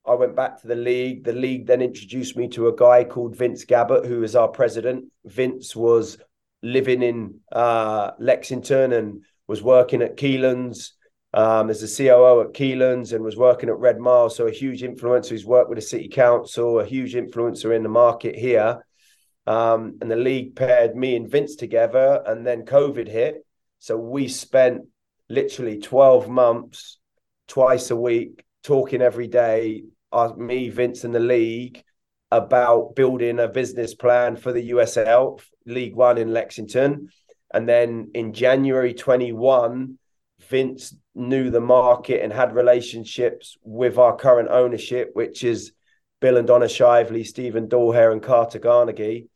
[0.08, 1.24] I went back to the league.
[1.24, 5.06] The league then introduced me to a guy called Vince Gabbert, who is our president.
[5.26, 6.18] Vince was
[6.62, 10.92] living in uh, Lexington and was working at Keeneland
[11.34, 14.30] um, as a COO at Keeneland and was working at Red Mile.
[14.30, 15.32] So a huge influencer.
[15.32, 18.86] He's worked with the city council, a huge influencer in the market here.
[19.48, 23.46] Um, and the league paired me and Vince together, and then COVID hit.
[23.80, 24.88] So we spent
[25.30, 26.98] literally 12 months,
[27.48, 29.84] twice a week, talking every day,
[30.38, 31.84] me, Vince, and the league
[32.32, 37.10] about building a business plan for the USL League One in Lexington.
[37.54, 39.98] And then in January 21,
[40.50, 45.72] Vince knew the market and had relationships with our current ownership, which is
[46.20, 49.30] Bill and Donna Shively, Stephen Dawahare, and Carter Carnegie.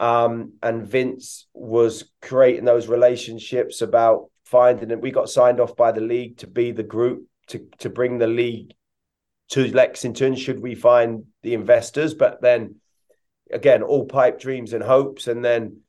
[0.00, 5.00] Um, and Vince was creating those relationships about finding it.
[5.00, 8.26] We got signed off by the league to be the group to to bring the
[8.26, 8.72] league
[9.50, 12.14] to Lexington should we find the investors.
[12.14, 12.76] But then
[13.50, 15.26] again, all pipe dreams and hopes.
[15.26, 15.80] And then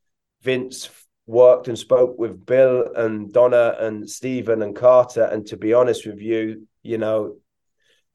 [0.41, 0.89] Vince
[1.27, 5.23] worked and spoke with Bill and Donna and Stephen and Carter.
[5.23, 7.37] And to be honest with you, you know,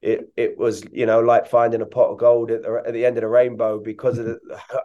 [0.02, 3.04] it it was you know like finding a pot of gold at the, at the
[3.04, 4.38] end of the rainbow because of the,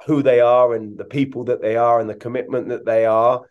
[0.05, 3.41] who they are and the people that they are and the commitment that they are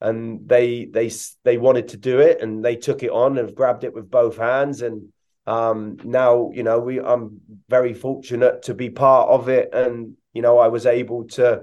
[0.00, 1.10] and they they
[1.44, 4.36] they wanted to do it and they took it on and grabbed it with both
[4.36, 5.12] hands and
[5.46, 10.42] um, now you know we I'm very fortunate to be part of it, and you
[10.42, 11.62] know I was able to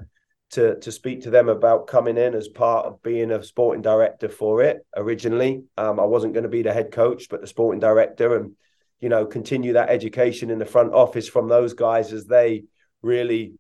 [0.52, 4.30] to to speak to them about coming in as part of being a sporting director
[4.30, 5.64] for it originally.
[5.78, 8.54] Um, I wasn't going to be the head coach, but the sporting director, and
[9.00, 12.64] you know continue that education in the front office from those guys as they
[13.02, 13.54] really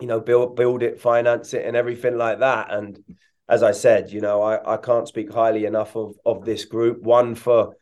[0.00, 2.72] you know, build build it, finance it, and everything like that.
[2.72, 3.02] And
[3.48, 7.02] as I said, you know, I, I can't speak highly enough of of this group.
[7.02, 7.76] One for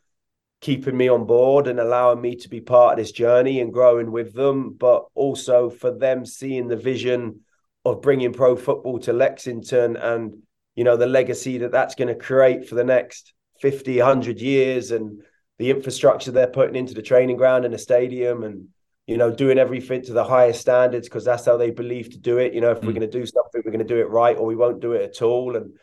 [0.65, 4.11] keeping me on board and allowing me to be part of this journey and growing
[4.11, 7.41] with them, but also for them seeing the vision
[7.85, 10.41] of bringing pro football to Lexington and
[10.73, 14.89] you know the legacy that that's going to create for the next 50 100 years
[14.89, 15.21] and
[15.59, 18.67] the infrastructure they're putting into the training ground and the stadium and
[19.05, 22.39] you know doing everything to the highest standards because that's how they believe to do
[22.39, 22.55] it.
[22.55, 22.87] You know if mm.
[22.87, 24.93] we're going to do something we're going to do it right or we won't do
[24.93, 25.55] it at all.
[25.55, 25.73] And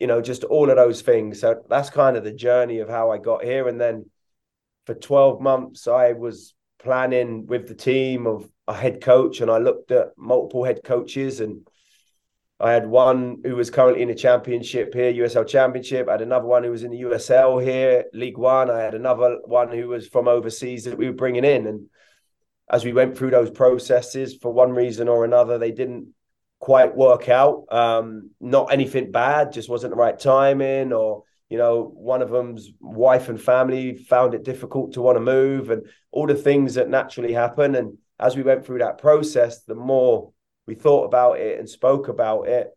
[0.00, 1.40] you know just all of those things.
[1.42, 3.68] So that's kind of the journey of how I got here.
[3.68, 4.06] And then
[4.86, 9.58] for 12 months I was planning with the team of a head coach and I
[9.58, 11.68] looked at multiple head coaches and
[12.58, 16.08] I had one who was currently in the championship here, USL Championship.
[16.08, 18.70] I had another one who was in the USL here, League One.
[18.70, 21.66] I had another one who was from overseas that we were bringing in.
[21.66, 21.90] And
[22.70, 26.14] as we went through those processes, for one reason or another, they didn't
[26.58, 27.66] quite work out.
[27.70, 32.70] Um, not anything bad, just wasn't the right timing, or you know, one of them's
[32.80, 36.88] wife and family found it difficult to want to move, and all the things that
[36.88, 37.74] naturally happen.
[37.74, 40.32] And as we went through that process, the more
[40.66, 42.76] we thought about it and spoke about it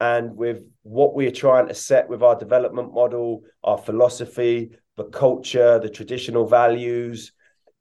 [0.00, 5.78] and with what we're trying to set with our development model our philosophy the culture
[5.78, 7.32] the traditional values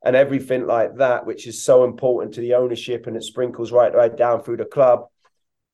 [0.03, 3.93] and everything like that which is so important to the ownership and it sprinkles right
[3.93, 5.05] right down through the club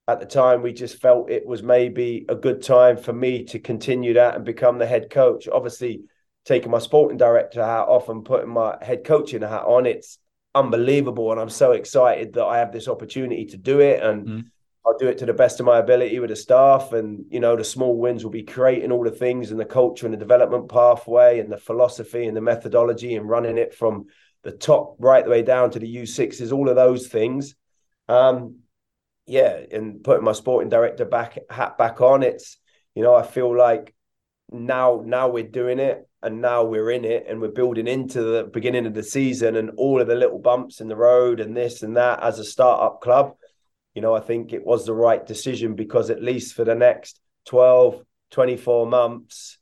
[0.07, 3.59] at the time we just felt it was maybe a good time for me to
[3.59, 6.03] continue that and become the head coach obviously
[6.45, 10.19] taking my sporting director hat off and putting my head coaching hat on it's
[10.55, 11.31] unbelievable.
[11.31, 14.01] And I'm so excited that I have this opportunity to do it.
[14.01, 14.45] And mm.
[14.85, 16.93] I'll do it to the best of my ability with the staff.
[16.93, 20.05] And, you know, the small wins will be creating all the things and the culture
[20.05, 24.05] and the development pathway and the philosophy and the methodology and running it from
[24.43, 27.55] the top right the way down to the U6s, all of those things.
[28.07, 28.59] Um,
[29.25, 32.57] yeah, and putting my sporting director back hat back on, it's
[32.93, 33.93] you know, I feel like
[34.51, 38.43] now now we're doing it and now we're in it and we're building into the
[38.43, 41.83] beginning of the season and all of the little bumps in the road and this
[41.83, 43.35] and that as a startup club
[43.93, 47.19] you know i think it was the right decision because at least for the next
[47.45, 49.57] 12 24 months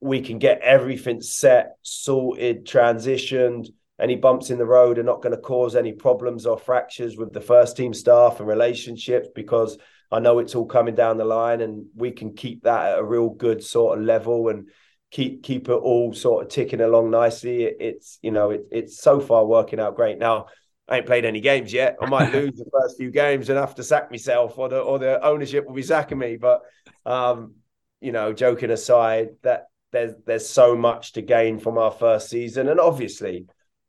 [0.00, 3.68] we can get everything set sorted transitioned
[4.00, 7.32] any bumps in the road are not going to cause any problems or fractures with
[7.32, 9.78] the first team staff and relationships because
[10.10, 13.04] I know it's all coming down the line, and we can keep that at a
[13.04, 14.68] real good sort of level and
[15.10, 17.64] keep keep it all sort of ticking along nicely.
[17.64, 20.18] It, it's you know it, it's so far working out great.
[20.18, 20.46] Now
[20.88, 21.96] I ain't played any games yet.
[22.00, 24.98] I might lose the first few games and have to sack myself, or the or
[24.98, 26.36] the ownership will be sacking me.
[26.36, 26.62] But
[27.06, 27.54] um,
[28.00, 32.68] you know, joking aside, that there's there's so much to gain from our first season,
[32.68, 33.46] and obviously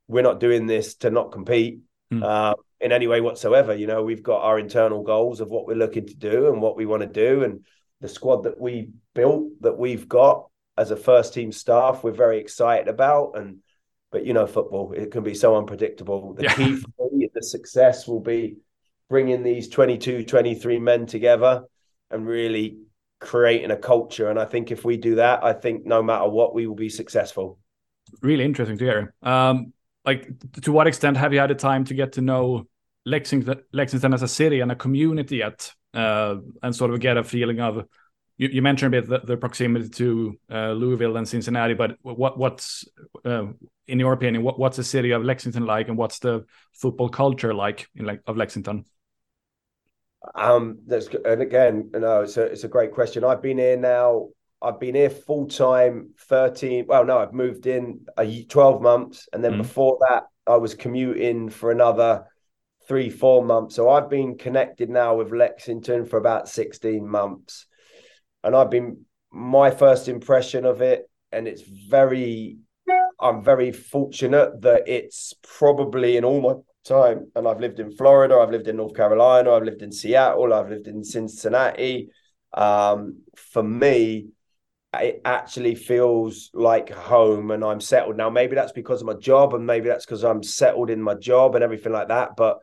[0.08, 1.80] we're not doing this to not compete.
[2.14, 2.24] Mm.
[2.24, 3.74] Uh, in any way whatsoever.
[3.74, 6.78] You know, we've got our internal goals of what we're looking to do and what
[6.78, 7.66] we want to do, and
[8.02, 12.40] the squad that we built that we've got as a first team staff, we're very
[12.40, 13.34] excited about.
[13.36, 13.60] And
[14.12, 16.34] but you know, football it can be so unpredictable.
[16.34, 16.56] The yeah.
[16.56, 18.58] key for me, the success will be
[19.10, 21.64] bringing these 22, 23 men together
[22.10, 22.80] and really
[23.20, 24.30] creating a culture.
[24.30, 26.90] And I think if we do that, I think no matter what, we will be
[26.90, 27.60] successful.
[28.22, 29.14] Really interesting to hear.
[29.22, 29.74] Um,
[30.06, 30.30] like
[30.62, 32.68] to what extent have you had the time to get to know
[33.06, 37.24] Lexington, Lexington as a city and a community yet, uh, and sort of get a
[37.24, 37.86] feeling of.
[38.38, 42.38] You, you mentioned a bit the, the proximity to uh, Louisville and Cincinnati, but what
[42.38, 42.84] what's
[43.24, 43.46] uh,
[43.88, 47.54] in your opinion what, what's the city of Lexington like, and what's the football culture
[47.54, 48.84] like in like of Lexington?
[50.34, 53.24] Um, that's and again, know, it's a it's a great question.
[53.24, 54.30] I've been here now
[54.62, 56.86] I've been here full time 13.
[56.88, 59.28] Well, no, I've moved in a 12 months.
[59.32, 59.58] And then mm.
[59.60, 62.26] before that, I was commuting for another
[62.88, 63.76] three, four months.
[63.76, 67.66] So I've been connected now with Lexington for about 16 months.
[68.44, 71.10] And I've been my first impression of it.
[71.32, 72.58] And it's very,
[73.20, 76.54] I'm very fortunate that it's probably in all my
[76.86, 77.32] time.
[77.36, 80.70] And I've lived in Florida, I've lived in North Carolina, I've lived in Seattle, I've
[80.70, 82.10] lived in Cincinnati.
[82.54, 84.28] Um, for me,
[85.04, 88.30] it actually feels like home and I'm settled now.
[88.30, 91.56] Maybe that's because of my job, and maybe that's because I'm settled in my job
[91.56, 92.36] and everything like that.
[92.36, 92.60] But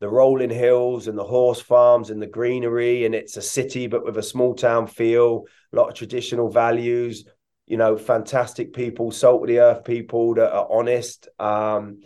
[0.00, 4.04] the rolling hills and the horse farms and the greenery, and it's a city, but
[4.04, 7.24] with a small town feel, a lot of traditional values,
[7.66, 12.00] you know, fantastic people, salt of the earth people that are honest, um,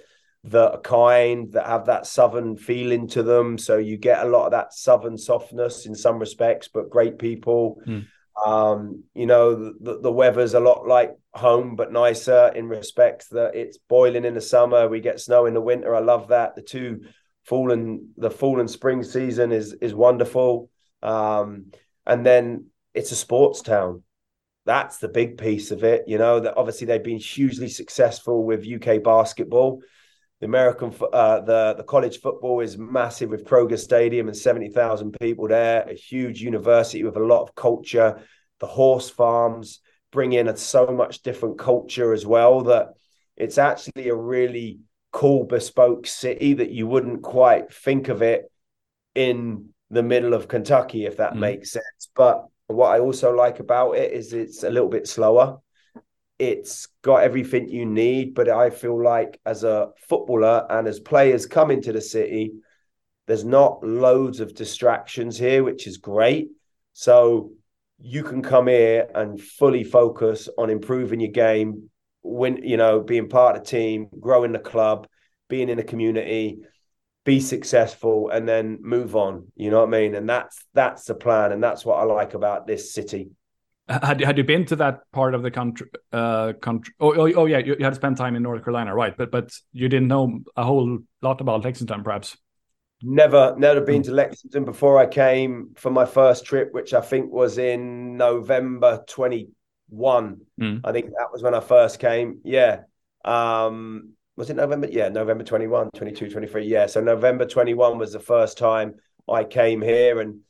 [0.45, 3.59] that are kind, that have that southern feeling to them.
[3.59, 7.81] So you get a lot of that southern softness in some respects, but great people.
[7.87, 8.07] Mm
[8.45, 13.55] um, you know, the, the weather's a lot like home, but nicer in respect that
[13.55, 14.89] it's boiling in the summer.
[14.89, 15.95] We get snow in the winter.
[15.95, 16.55] I love that.
[16.55, 17.03] The two
[17.45, 20.71] fall and the fall and spring season is is wonderful.
[21.03, 21.73] Um,
[22.07, 24.03] and then it's a sports town.
[24.67, 26.05] That's the big piece of it.
[26.07, 29.81] You know that obviously they've been hugely successful with UK basketball.
[30.41, 35.17] The American, uh, the the college football is massive with Kroger Stadium and seventy thousand
[35.21, 35.83] people there.
[35.83, 38.23] A huge university with a lot of culture.
[38.59, 39.81] The horse farms
[40.13, 42.89] bring in a, so much different culture as well that
[43.37, 44.81] it's actually a really
[45.13, 48.51] cool bespoke city that you wouldn't quite think of it
[49.15, 51.41] in the middle of Kentucky, if that mm.
[51.41, 52.11] makes sense.
[52.15, 55.59] But what I also like about it is it's a little bit slower.
[56.41, 61.45] It's got everything you need, but I feel like as a footballer and as players
[61.45, 62.53] come into the city,
[63.27, 66.49] there's not loads of distractions here, which is great.
[66.95, 67.53] So
[67.99, 71.91] you can come here and fully focus on improving your game,
[72.23, 75.07] win, you know, being part of the team, growing the club,
[75.51, 76.61] being in the community,
[77.27, 79.49] be successful, and then move on.
[79.57, 80.15] You know what I mean?
[80.15, 83.29] And that's that's the plan, and that's what I like about this city.
[83.91, 85.89] Had had you been to that part of the country?
[86.13, 86.95] Uh, country.
[87.01, 89.17] Oh, oh, oh yeah, you, you had spent time in North Carolina, right?
[89.17, 92.37] But but you didn't know a whole lot about Lexington, perhaps.
[93.03, 97.33] Never, never been to Lexington before I came for my first trip, which I think
[97.33, 100.41] was in November 21.
[100.61, 100.81] Mm.
[100.85, 102.41] I think that was when I first came.
[102.45, 102.83] Yeah.
[103.25, 104.89] Um, was it November?
[104.91, 106.67] Yeah, November 21, 22, 23.
[106.67, 106.87] Yeah.
[106.87, 110.21] So November 21 was the first time I came here.
[110.21, 110.41] And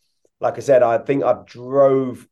[0.40, 2.26] like I said, I think I drove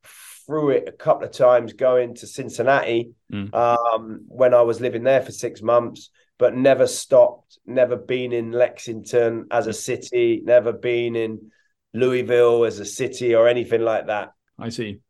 [0.49, 3.55] through it a couple of times going to Cincinnati mm.
[3.55, 8.53] um, when I was living there for six months but never stopped, never been in
[8.53, 11.51] Lexington as a city, never been in
[11.93, 14.33] Louisville as a city or anything like that.
[14.59, 15.01] I see.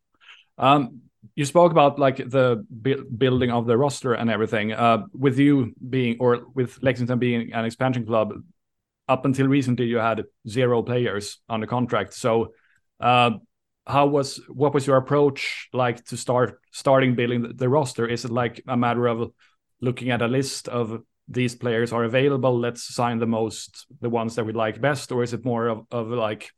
[0.57, 1.03] Um,
[1.37, 4.73] you spoke about like the bu- building of the roster and everything.
[4.73, 8.33] Uh, with you being, or with Lexington being an expansion club,
[9.07, 12.15] up until recently you had zero players on the contract.
[12.15, 12.55] So,
[13.01, 13.33] uh,
[13.89, 18.07] how was what was your approach like to start starting building the, roster?
[18.07, 19.33] Is it like a matter of
[19.81, 24.35] looking at a list of these players are available let's sign the most the ones
[24.35, 26.51] that we like best or is it more of, of like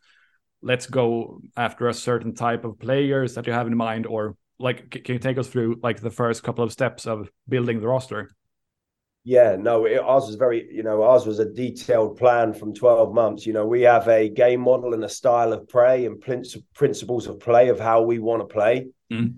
[0.63, 4.91] let's go after a certain type of players that you have in mind or like
[4.91, 8.31] can you take us through like the first couple of steps of building the roster
[9.25, 13.13] yeah no it, ours was very you know ours was a detailed plan from 12
[13.13, 16.23] months you know we have a game model and a style of play and
[16.75, 19.35] principles of play of how we want to play mm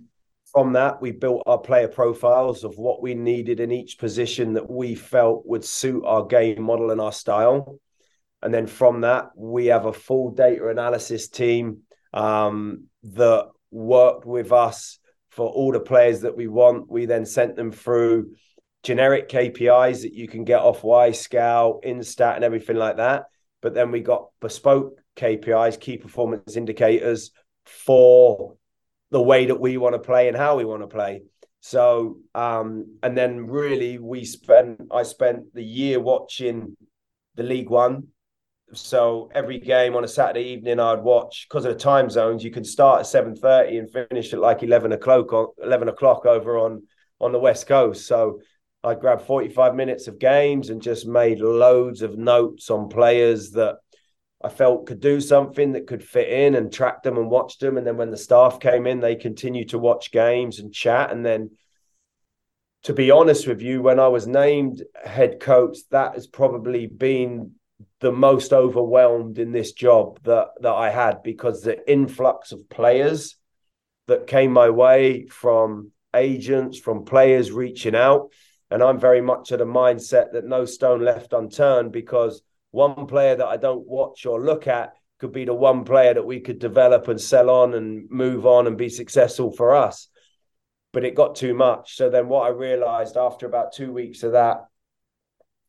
[0.52, 4.68] from that, we built our player profiles of what we needed in each position that
[4.70, 7.78] we felt would suit our game model and our style.
[8.42, 11.78] And then from that, we have a full data analysis team
[12.12, 14.98] um, that worked with us
[15.30, 16.90] for all the players that we want.
[16.90, 18.34] We then sent them through
[18.82, 23.24] generic KPIs that you can get off Wyscout, Instat, and everything like that.
[23.60, 27.30] But then we got bespoke KPIs, key performance indicators
[27.64, 28.56] for
[29.10, 31.22] the way that we want to play and how we want to play.
[31.60, 36.76] So, um, and then really we spent, I spent the year watching
[37.36, 38.08] the League One.
[38.74, 42.42] So every game on a Saturday evening, I'd watch because of the time zones.
[42.42, 45.52] You can start at seven thirty and finish at like eleven o'clock.
[45.62, 46.82] Eleven o'clock over on
[47.20, 48.06] on the west coast.
[48.06, 48.40] So
[48.84, 53.52] I grabbed forty five minutes of games and just made loads of notes on players
[53.52, 53.76] that
[54.42, 57.76] I felt could do something that could fit in and track them and watch them.
[57.76, 61.12] And then when the staff came in, they continued to watch games and chat.
[61.12, 61.52] And then,
[62.82, 67.52] to be honest with you, when I was named head coach, that has probably been
[68.00, 73.36] the most overwhelmed in this job that that I had because the influx of players
[74.08, 78.32] that came my way from agents, from players reaching out.
[78.72, 83.36] And I'm very much at a mindset that no stone left unturned because one player
[83.36, 86.58] that I don't watch or look at could be the one player that we could
[86.58, 90.08] develop and sell on and move on and be successful for us.
[90.90, 91.96] But it got too much.
[91.96, 94.64] So then what I realized after about two weeks of that,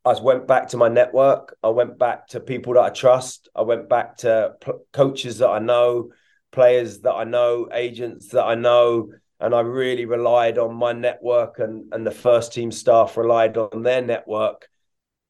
[0.06, 1.58] I went back to my network.
[1.62, 3.50] I went back to people that I trust.
[3.54, 6.12] I went back to p- coaches that I know,
[6.54, 9.12] players that I know, agents that I know.
[9.44, 13.84] And I really relied on my network and, and the first team staff relied on
[13.84, 14.70] their network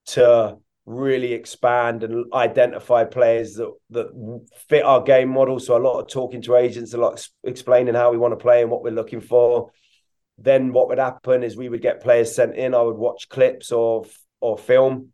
[0.05, 5.59] to really expand and identify players that that fit our game model.
[5.59, 8.61] So a lot of talking to agents, a lot explaining how we want to play
[8.61, 9.71] and what we're looking for.
[10.38, 12.75] Then what would happen is we would get players sent in.
[12.75, 14.05] I would watch clips or
[14.41, 15.09] or film.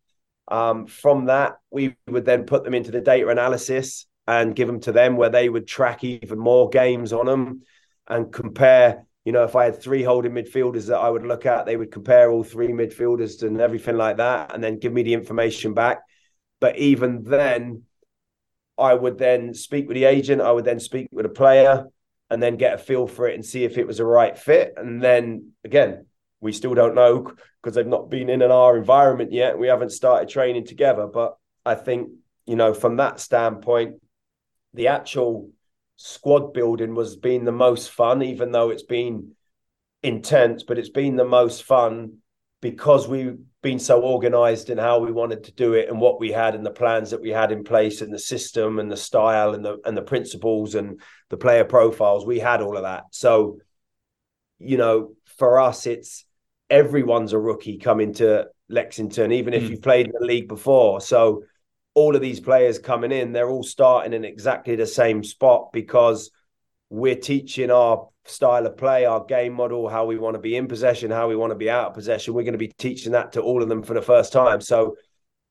[0.50, 4.82] Um, from that, we would then put them into the data analysis and give them
[4.82, 7.62] to them, where they would track even more games on them
[8.10, 11.66] and compare you know, if I had three holding midfielders that I would look at,
[11.66, 15.14] they would compare all three midfielders and everything like that, and then give me the
[15.14, 16.00] information back.
[16.60, 17.84] But even then,
[18.78, 20.42] I would then speak with the agent.
[20.42, 21.86] I would then speak with a player,
[22.30, 24.74] and then get a feel for it and see if it was a right fit.
[24.78, 26.06] And then again,
[26.42, 29.60] we still don't know because they've not been in our environment yet.
[29.60, 31.08] We haven't started training together.
[31.08, 32.10] But I think
[32.46, 34.02] you know from that standpoint,
[34.74, 35.52] the actual
[36.02, 39.34] squad building was being the most fun, even though it's been
[40.02, 42.20] intense, but it's been the most fun
[42.62, 46.32] because we've been so organized in how we wanted to do it and what we
[46.32, 49.54] had and the plans that we had in place and the system and the style
[49.54, 52.26] and the and the principles and the player profiles.
[52.26, 53.04] We had all of that.
[53.12, 53.60] So
[54.58, 56.24] you know for us it's
[56.70, 59.70] everyone's a rookie coming to Lexington even if mm.
[59.72, 61.02] you've played in the league before.
[61.02, 61.44] So
[61.94, 66.32] all of these players coming in they're all starting in exactly the same spot because
[66.90, 70.68] we're teaching our style of play, our game model, how we want to be in
[70.68, 72.34] possession, how we want to be out of possession.
[72.34, 74.62] We're going to be teaching that to all of them for the first time.
[74.62, 74.98] So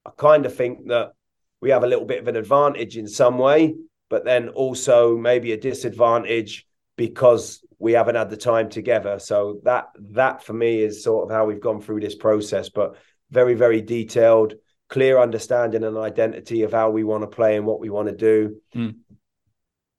[0.06, 1.12] I kind of think that
[1.60, 3.74] we have a little bit of an advantage in some way,
[4.08, 6.66] but then also maybe a disadvantage
[6.96, 9.18] because we haven't had the time together.
[9.18, 12.96] So that that for me is sort of how we've gone through this process, but
[13.30, 14.54] very very detailed,
[14.88, 18.16] clear understanding and identity of how we want to play and what we want to
[18.16, 18.56] do.
[18.74, 18.96] Mm.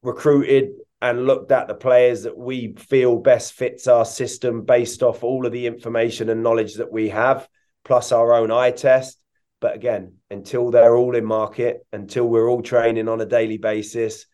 [0.02, 0.72] Recruited
[1.02, 5.46] and looked at the players that we feel best fits our system based off all
[5.46, 7.48] of the information and knowledge that we have,
[7.86, 9.18] plus our own eye test.
[9.62, 14.26] But again, until they're all in market, until we're all training on a daily basis,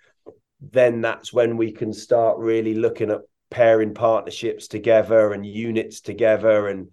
[0.71, 6.67] then that's when we can start really looking at pairing partnerships together and units together
[6.67, 6.89] and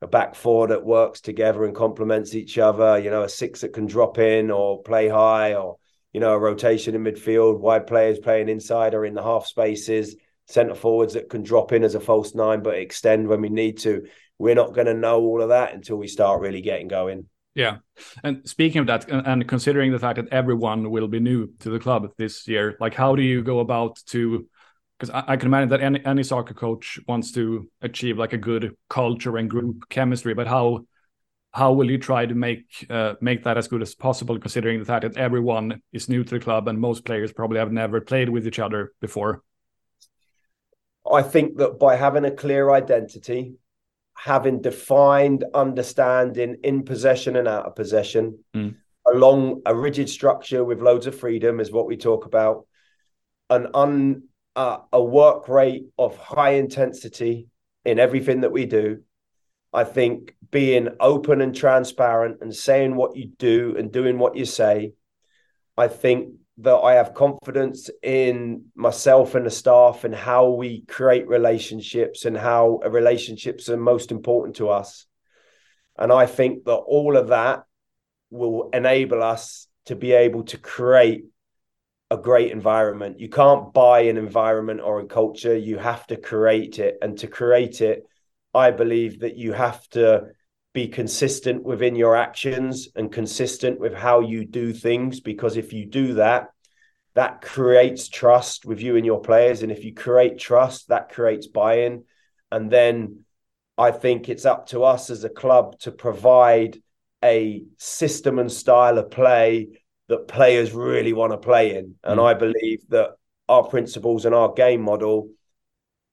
[0.00, 3.72] a back four that works together and complements each other, you know, a six that
[3.72, 5.76] can drop in or play high or
[6.12, 10.16] you know, a rotation in midfield, wide players playing inside or in the half spaces,
[10.46, 13.78] centre forwards that can drop in as a false nine but extend when we need
[13.78, 14.06] to.
[14.38, 17.26] We're not going to know all of that until we start really getting going.
[17.54, 17.78] Yeah.
[18.22, 21.80] And speaking of that, and considering the fact that everyone will be new to the
[21.80, 24.48] club this year, like how do you go about to?
[24.98, 28.38] Because I, I, can imagine that any any soccer coach wants to achieve like a
[28.38, 30.86] good culture and group chemistry, but how
[31.52, 34.84] how will you try to make uh, make that as good as possible, considering the
[34.84, 38.28] fact that everyone is new to the club and most players probably have never played
[38.28, 39.42] with each other before?
[41.10, 43.54] I think that by having a clear identity,
[44.14, 48.74] having defined understanding in possession and out of possession, mm.
[49.06, 52.66] along a rigid structure with loads of freedom is what we talk about,
[53.48, 54.24] an un
[54.58, 57.46] uh, a work rate of high intensity
[57.84, 59.02] in everything that we do
[59.72, 64.44] I think being open and transparent and saying what you do and doing what you
[64.44, 64.94] say,
[65.76, 71.28] I think that I have confidence in myself and the staff and how we create
[71.28, 75.06] relationships and how relationships are most important to us.
[75.96, 77.64] And I think that all of that
[78.30, 81.24] will enable us to be able to create
[82.10, 83.20] a great environment.
[83.20, 86.96] You can't buy an environment or a culture, you have to create it.
[87.02, 88.06] And to create it,
[88.54, 90.28] I believe that you have to
[90.72, 95.86] be consistent within your actions and consistent with how you do things because if you
[95.86, 96.48] do that
[97.14, 101.46] that creates trust with you and your players and if you create trust that creates
[101.46, 102.04] buy-in
[102.52, 103.24] and then
[103.76, 106.80] I think it's up to us as a club to provide
[107.24, 112.24] a system and style of play that players really want to play in and mm.
[112.24, 113.10] I believe that
[113.48, 115.30] our principles and our game model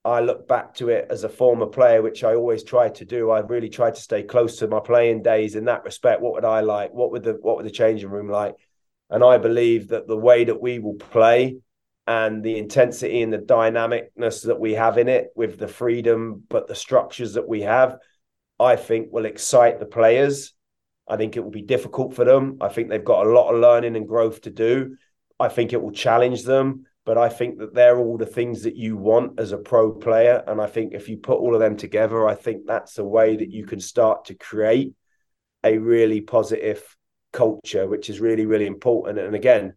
[0.06, 3.32] I look back to it as a former player, which I always try to do.
[3.32, 6.20] I really try to stay close to my playing days in that respect.
[6.20, 6.92] What would I like?
[6.92, 8.54] What would the what would the changing room like?
[9.10, 11.58] And I believe that the way that we will play
[12.06, 16.68] and the intensity and the dynamicness that we have in it with the freedom, but
[16.68, 17.98] the structures that we have,
[18.60, 20.54] I think will excite the players.
[21.08, 22.58] I think it will be difficult for them.
[22.60, 24.96] I think they've got a lot of learning and growth to do.
[25.38, 28.74] I think it will challenge them but I think that they're all the things that
[28.74, 30.42] you want as a pro player.
[30.48, 33.36] And I think if you put all of them together, I think that's a way
[33.36, 34.92] that you can start to create
[35.62, 36.84] a really positive
[37.32, 39.20] culture, which is really, really important.
[39.20, 39.74] And again,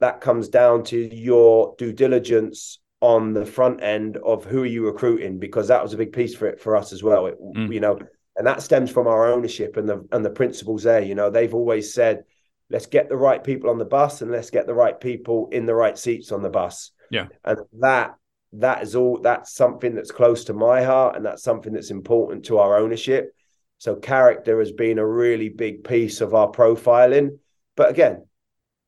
[0.00, 4.86] that comes down to your due diligence on the front end of who are you
[4.86, 7.26] recruiting, because that was a big piece for it for us as well.
[7.26, 7.72] It, mm.
[7.72, 7.98] You know,
[8.38, 11.02] and that stems from our ownership and the and the principles there.
[11.02, 12.24] You know, they've always said
[12.70, 15.66] let's get the right people on the bus and let's get the right people in
[15.66, 16.92] the right seats on the bus.
[17.10, 17.26] Yeah.
[17.44, 18.14] And that
[18.54, 22.44] that is all that's something that's close to my heart and that's something that's important
[22.46, 23.34] to our ownership.
[23.78, 27.38] So character has been a really big piece of our profiling.
[27.76, 28.26] But again,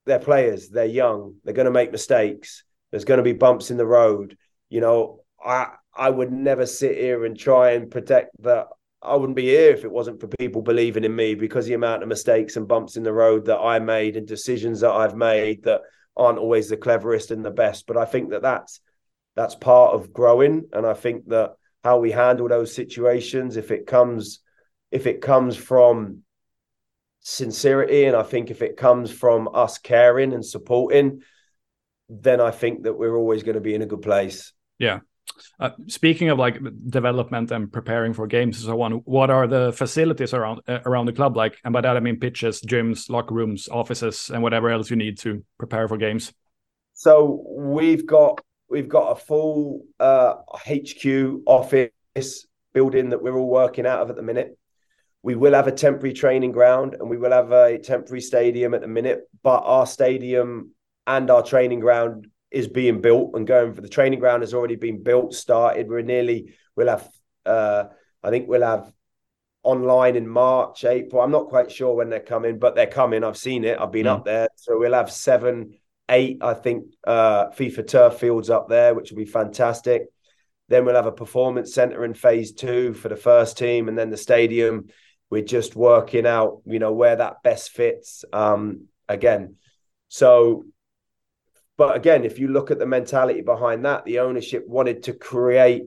[0.06, 2.64] they're players, they're young, they're going to make mistakes.
[2.90, 4.36] There's going to be bumps in the road.
[4.68, 8.68] You know, I I would never sit here and try and protect that
[9.02, 12.02] I wouldn't be here if it wasn't for people believing in me because the amount
[12.02, 15.64] of mistakes and bumps in the road that I made and decisions that I've made
[15.64, 15.80] that
[16.16, 17.86] aren't always the cleverest and the best.
[17.86, 18.80] But I think that that's
[19.36, 23.86] that's part of growing, and I think that how we handle those situations, if it
[23.86, 24.40] comes
[24.90, 26.22] if it comes from
[27.20, 31.22] sincerity, and I think if it comes from us caring and supporting,
[32.08, 34.52] then I think that we're always going to be in a good place.
[34.78, 35.00] Yeah.
[35.58, 39.72] Uh, speaking of like development and preparing for games and so on, what are the
[39.72, 41.58] facilities around uh, around the club like?
[41.64, 45.18] And by that I mean pitches, gyms, locker rooms, offices, and whatever else you need
[45.18, 46.32] to prepare for games.
[46.94, 53.86] So we've got we've got a full uh, HQ office building that we're all working
[53.86, 54.56] out of at the minute.
[55.22, 58.80] We will have a temporary training ground and we will have a temporary stadium at
[58.80, 60.70] the minute, but our stadium
[61.06, 64.76] and our training ground is being built and going for the training ground has already
[64.76, 65.88] been built, started.
[65.88, 67.08] We're nearly, we'll have,
[67.46, 67.84] uh,
[68.22, 68.92] I think we'll have
[69.62, 71.22] online in March, April.
[71.22, 73.22] I'm not quite sure when they're coming, but they're coming.
[73.22, 73.78] I've seen it.
[73.78, 74.16] I've been mm.
[74.16, 74.48] up there.
[74.56, 75.74] So we'll have seven,
[76.08, 80.02] eight, I think, uh, FIFA turf fields up there, which will be fantastic.
[80.68, 84.10] Then we'll have a performance center in phase two for the first team, and then
[84.10, 84.88] the stadium.
[85.28, 88.24] We're just working out, you know, where that best fits.
[88.32, 89.56] Um, again,
[90.08, 90.64] so
[91.80, 95.84] but again, if you look at the mentality behind that, the ownership wanted to create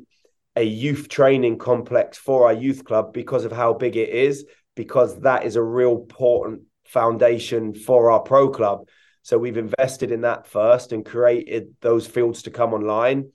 [0.56, 4.44] a youth training complex for our youth club because of how big it is,
[4.76, 8.88] because that is a real important foundation for our pro club.
[9.22, 13.30] So we've invested in that first and created those fields to come online.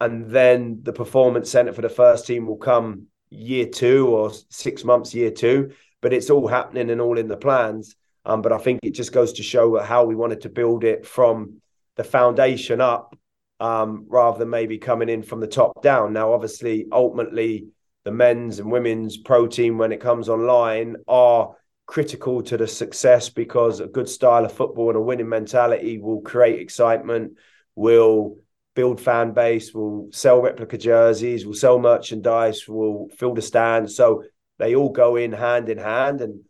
[0.00, 4.84] And then the performance center for the first team will come year two or six
[4.84, 5.72] months, year two.
[6.02, 7.96] But it's all happening and all in the plans.
[8.24, 11.04] Um, but I think it just goes to show how we wanted to build it
[11.04, 11.60] from
[12.00, 13.14] the foundation up
[13.60, 16.14] um, rather than maybe coming in from the top down.
[16.14, 17.66] Now, obviously, ultimately,
[18.04, 23.28] the men's and women's pro team, when it comes online, are critical to the success
[23.28, 27.32] because a good style of football and a winning mentality will create excitement,
[27.74, 28.38] will
[28.74, 33.94] build fan base, will sell replica jerseys, will sell merchandise, will fill the stands.
[33.94, 34.24] So
[34.58, 36.22] they all go in hand in hand.
[36.22, 36.44] And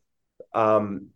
[0.55, 1.09] um,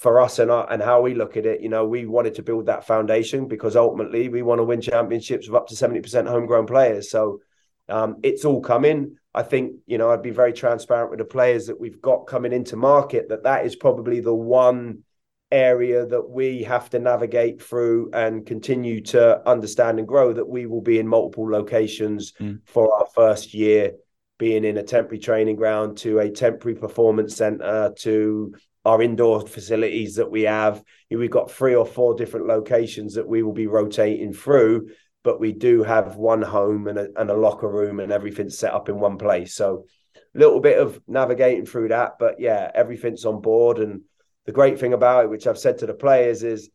[0.00, 2.42] for us and our, and how we look at it, you know, we wanted to
[2.42, 6.28] build that foundation because ultimately we want to win championships with up to seventy percent
[6.28, 7.10] homegrown players.
[7.10, 7.40] So
[7.88, 9.16] um, it's all coming.
[9.34, 12.52] I think you know I'd be very transparent with the players that we've got coming
[12.52, 13.28] into market.
[13.28, 15.04] That that is probably the one
[15.52, 20.32] area that we have to navigate through and continue to understand and grow.
[20.32, 22.60] That we will be in multiple locations mm.
[22.64, 23.92] for our first year
[24.38, 28.52] being in a temporary training ground to a temporary performance center to
[28.84, 30.82] our indoor facilities that we have.
[31.10, 34.90] We've got three or four different locations that we will be rotating through,
[35.22, 38.74] but we do have one home and a, and a locker room and everything set
[38.74, 39.54] up in one place.
[39.54, 43.78] So a little bit of navigating through that, but yeah, everything's on board.
[43.78, 44.02] And
[44.44, 46.68] the great thing about it, which I've said to the players, is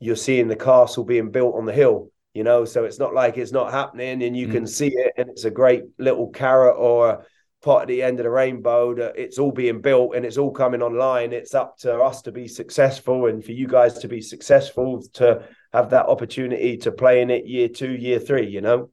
[0.00, 2.10] you're seeing the castle being built on the hill.
[2.34, 4.52] You know, so it's not like it's not happening, and you mm.
[4.52, 7.24] can see it, and it's a great little carrot or
[7.64, 10.52] part at the end of the rainbow that it's all being built and it's all
[10.52, 11.32] coming online.
[11.32, 15.42] It's up to us to be successful and for you guys to be successful to
[15.72, 18.90] have that opportunity to play in it year two, year three, you know?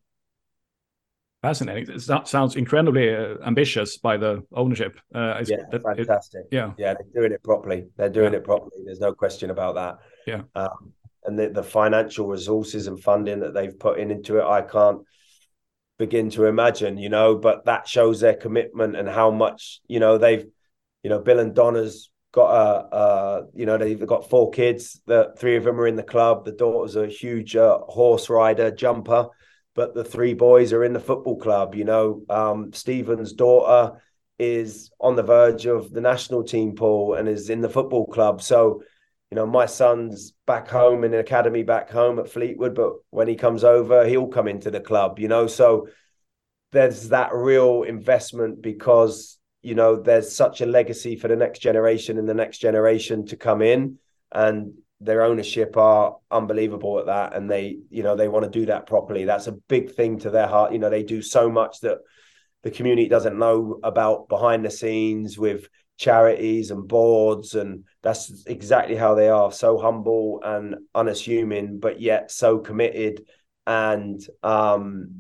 [1.42, 1.98] Fascinating.
[2.08, 5.00] That sounds incredibly uh, ambitious by the ownership.
[5.14, 6.46] Uh, yeah, it, fantastic.
[6.46, 7.88] It, yeah, yeah, they're doing it properly.
[7.98, 8.40] They're doing yeah.
[8.40, 8.84] it properly.
[8.86, 9.98] There's no question about that.
[10.28, 10.94] Yeah, um,
[11.26, 15.02] and the, the financial resources and funding that they've put in into it, I can't
[16.02, 20.18] begin to imagine, you know, but that shows their commitment and how much, you know,
[20.18, 20.48] they've,
[21.04, 25.00] you know, Bill and Donna's got a, uh, you know, they've got four kids.
[25.06, 26.44] The three of them are in the club.
[26.44, 29.28] The daughter's a huge uh, horse rider, jumper,
[29.76, 31.76] but the three boys are in the football club.
[31.76, 34.02] You know, um, Stephen's daughter
[34.40, 38.42] is on the verge of the national team pool and is in the football club.
[38.42, 38.82] So,
[39.32, 43.30] you know, my son's back home in an academy back home at Fleetwood, but when
[43.30, 45.48] he comes over, he'll come into the club, you know.
[45.48, 45.88] So
[46.74, 52.18] there's that real investment because, you know, there's such a legacy for the next generation
[52.18, 54.00] and the next generation to come in.
[54.34, 57.34] And their ownership are unbelievable at that.
[57.34, 59.24] And they, you know, they want to do that properly.
[59.24, 60.74] That's a big thing to their heart.
[60.74, 62.00] You know, they do so much that
[62.64, 65.70] the community doesn't know about behind the scenes with
[66.02, 69.52] charities and boards and that's exactly how they are.
[69.52, 73.24] So humble and unassuming but yet so committed
[73.68, 75.12] and um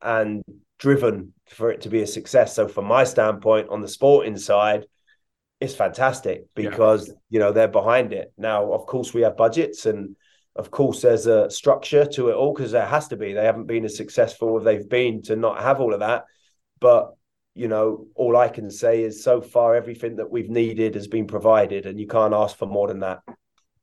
[0.00, 0.44] and
[0.78, 2.54] driven for it to be a success.
[2.54, 4.86] So from my standpoint on the sporting side
[5.60, 7.14] it's fantastic because yeah.
[7.30, 8.32] you know they're behind it.
[8.38, 10.14] Now of course we have budgets and
[10.54, 13.32] of course there's a structure to it all because there has to be.
[13.32, 16.26] They haven't been as successful as they've been to not have all of that.
[16.78, 17.14] But
[17.54, 21.26] you know, all I can say is so far everything that we've needed has been
[21.26, 23.22] provided, and you can't ask for more than that.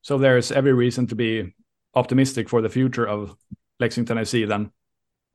[0.02, 1.54] So there's every reason to be
[1.96, 3.36] optimistic for the future of
[3.80, 4.72] Lexington SC then.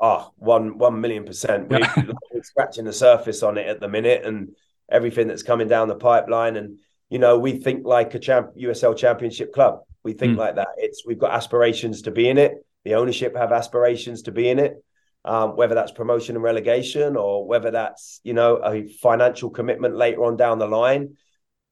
[0.01, 1.69] Oh, one one million percent.
[1.69, 2.05] We, are
[2.43, 4.55] scratching the surface on it at the minute, and
[4.91, 6.57] everything that's coming down the pipeline.
[6.57, 6.79] And
[7.11, 9.81] you know, we think like a champ USL Championship club.
[10.03, 10.39] We think mm.
[10.39, 10.69] like that.
[10.77, 12.67] It's we've got aspirations to be in it.
[12.85, 14.85] The ownership have aspirations to be in it.
[15.27, 20.25] Um, whether that's promotion and relegation or whether that's you know a financial commitment later
[20.25, 21.17] on down the line.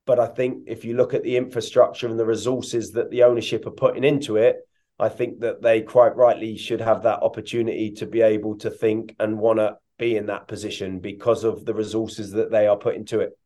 [0.06, 3.66] But I think if you look at the infrastructure and the resources that the ownership
[3.66, 4.56] are putting into it,
[4.98, 9.14] I think that they quite rightly should have that opportunity to be able to think
[9.20, 13.04] and want to be in that position because of the resources that they are putting
[13.06, 13.38] to it.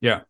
[0.00, 0.20] Yeah.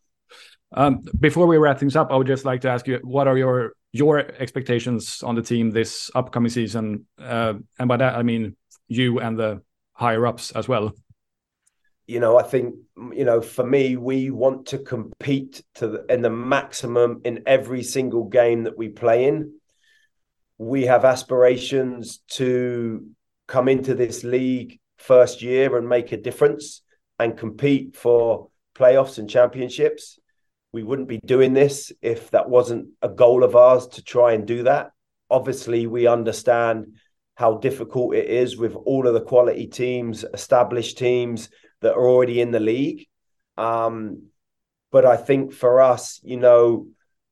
[0.72, 3.38] Um, before we wrap things up, I would just like to ask you, what are
[3.38, 7.06] your your expectations on the team this upcoming season?
[7.18, 8.56] Uh, and by that, I mean
[8.88, 9.62] you and the
[9.92, 10.92] higher ups as well
[12.06, 12.74] you know, I think
[13.12, 17.82] you know, for me, we want to compete to the, in the maximum in every
[17.82, 19.54] single game that we play in.
[20.58, 23.06] We have aspirations to
[23.46, 26.82] come into this league first year and make a difference
[27.18, 30.18] and compete for playoffs and championships.
[30.72, 34.46] We wouldn't be doing this if that wasn't a goal of ours to try and
[34.46, 34.90] do that.
[35.30, 36.96] Obviously, we understand
[37.34, 41.48] how difficult it is with all of the quality teams, established teams
[41.80, 43.06] that are already in the league.
[43.56, 44.28] Um,
[44.92, 46.86] but I think for us, you know,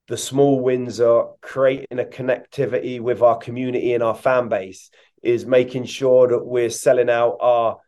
[0.09, 4.91] the small wins are creating a connectivity with our community and our fan base,
[5.23, 7.79] is making sure that we're selling out our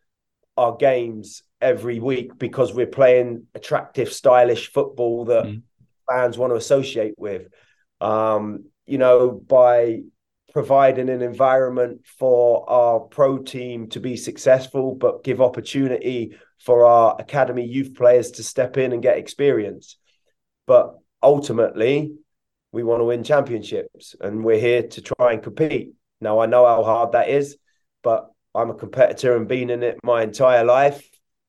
[0.57, 5.63] our games every week because we're playing attractive, stylish football that mm.
[6.09, 7.49] fans want to associate with.
[8.01, 10.03] Um, you know, by
[10.55, 17.17] providing an environment for our pro team to be successful, but give opportunity for our
[17.19, 19.99] academy youth players to step in and get experience.
[20.69, 22.15] But ultimately,
[22.71, 25.95] we want to win championships and we're here to try and compete.
[26.21, 27.57] Now, I know how hard that is,
[28.05, 31.05] but I'm a competitor and been in it my entire life.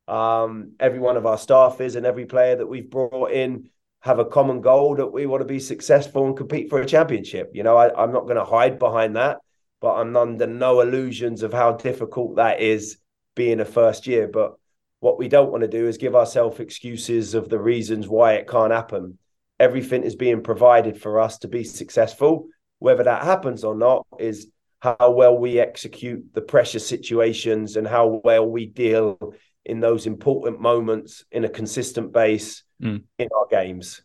[0.07, 3.69] Um, every one of our staff is, and every player that we've brought in
[4.05, 7.49] have a common goal that we want to be successful and compete for a championship.
[7.55, 9.39] You know, I, I'm not going to hide behind that,
[9.81, 12.99] but I'm under no illusions of how difficult that is
[13.33, 14.27] being a first year.
[14.27, 14.53] But
[14.99, 18.47] what we don't want to do is give ourselves excuses of the reasons why it
[18.47, 19.17] can't happen.
[19.59, 22.49] Everything is being provided for us to be successful.
[22.77, 24.51] Whether that happens or not is
[24.81, 29.33] how well we execute the pressure situations and how well we deal
[29.65, 33.03] in those important moments in a consistent base mm.
[33.17, 34.01] in our games.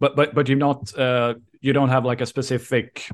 [0.00, 3.08] But but but you're not uh, you don't have like a specific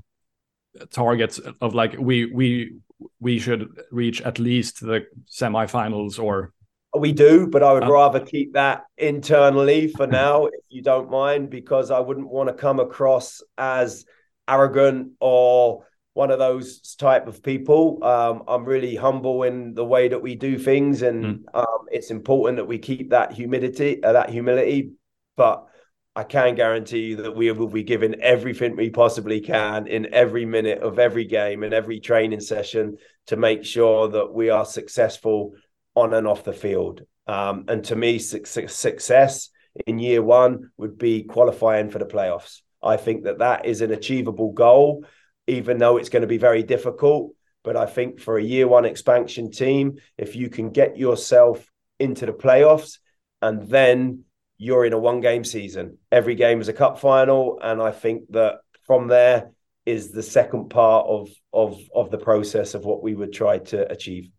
[0.90, 2.76] target of like we we
[3.20, 6.52] we should reach at least the semifinals or
[6.94, 11.10] we do, but I would um, rather keep that internally for now, if you don't
[11.10, 14.04] mind, because I wouldn't want to come across as
[14.46, 18.02] arrogant or one of those type of people.
[18.04, 21.44] Um, I'm really humble in the way that we do things, and mm.
[21.54, 24.92] um, it's important that we keep that humidity, uh, that humility.
[25.36, 25.66] But
[26.14, 30.44] I can guarantee you that we will be giving everything we possibly can in every
[30.44, 32.98] minute of every game and every training session
[33.28, 35.54] to make sure that we are successful
[35.94, 37.02] on and off the field.
[37.26, 39.48] Um, and to me, su- success
[39.86, 42.60] in year one would be qualifying for the playoffs.
[42.82, 45.06] I think that that is an achievable goal
[45.46, 47.32] even though it's going to be very difficult.
[47.64, 52.26] But I think for a year one expansion team, if you can get yourself into
[52.26, 52.98] the playoffs
[53.40, 54.24] and then
[54.58, 57.58] you're in a one game season, every game is a cup final.
[57.62, 59.52] And I think that from there
[59.86, 63.90] is the second part of of of the process of what we would try to
[63.90, 64.30] achieve.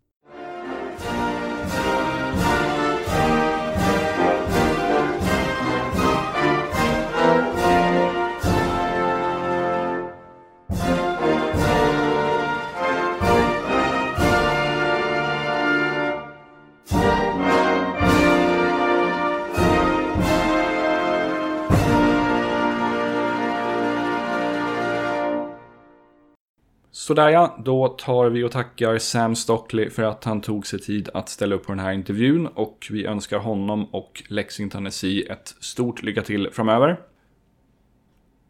[27.04, 31.10] Sådär ja, då tar vi och tackar Sam Stockley för att han tog sig tid
[31.14, 35.48] att ställa upp på den här intervjun och vi önskar honom och Lexington SI ett
[35.48, 37.00] stort lycka till framöver.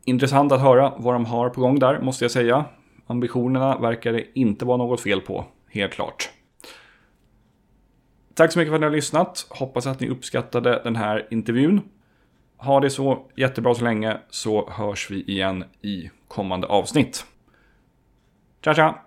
[0.05, 2.65] Intressant att höra vad de har på gång där, måste jag säga.
[3.07, 6.29] Ambitionerna verkar det inte vara något fel på, helt klart.
[8.33, 9.47] Tack så mycket för att ni har lyssnat.
[9.49, 11.81] Hoppas att ni uppskattade den här intervjun.
[12.57, 17.25] Ha det så jättebra så länge så hörs vi igen i kommande avsnitt.
[18.64, 19.02] Chao, chao.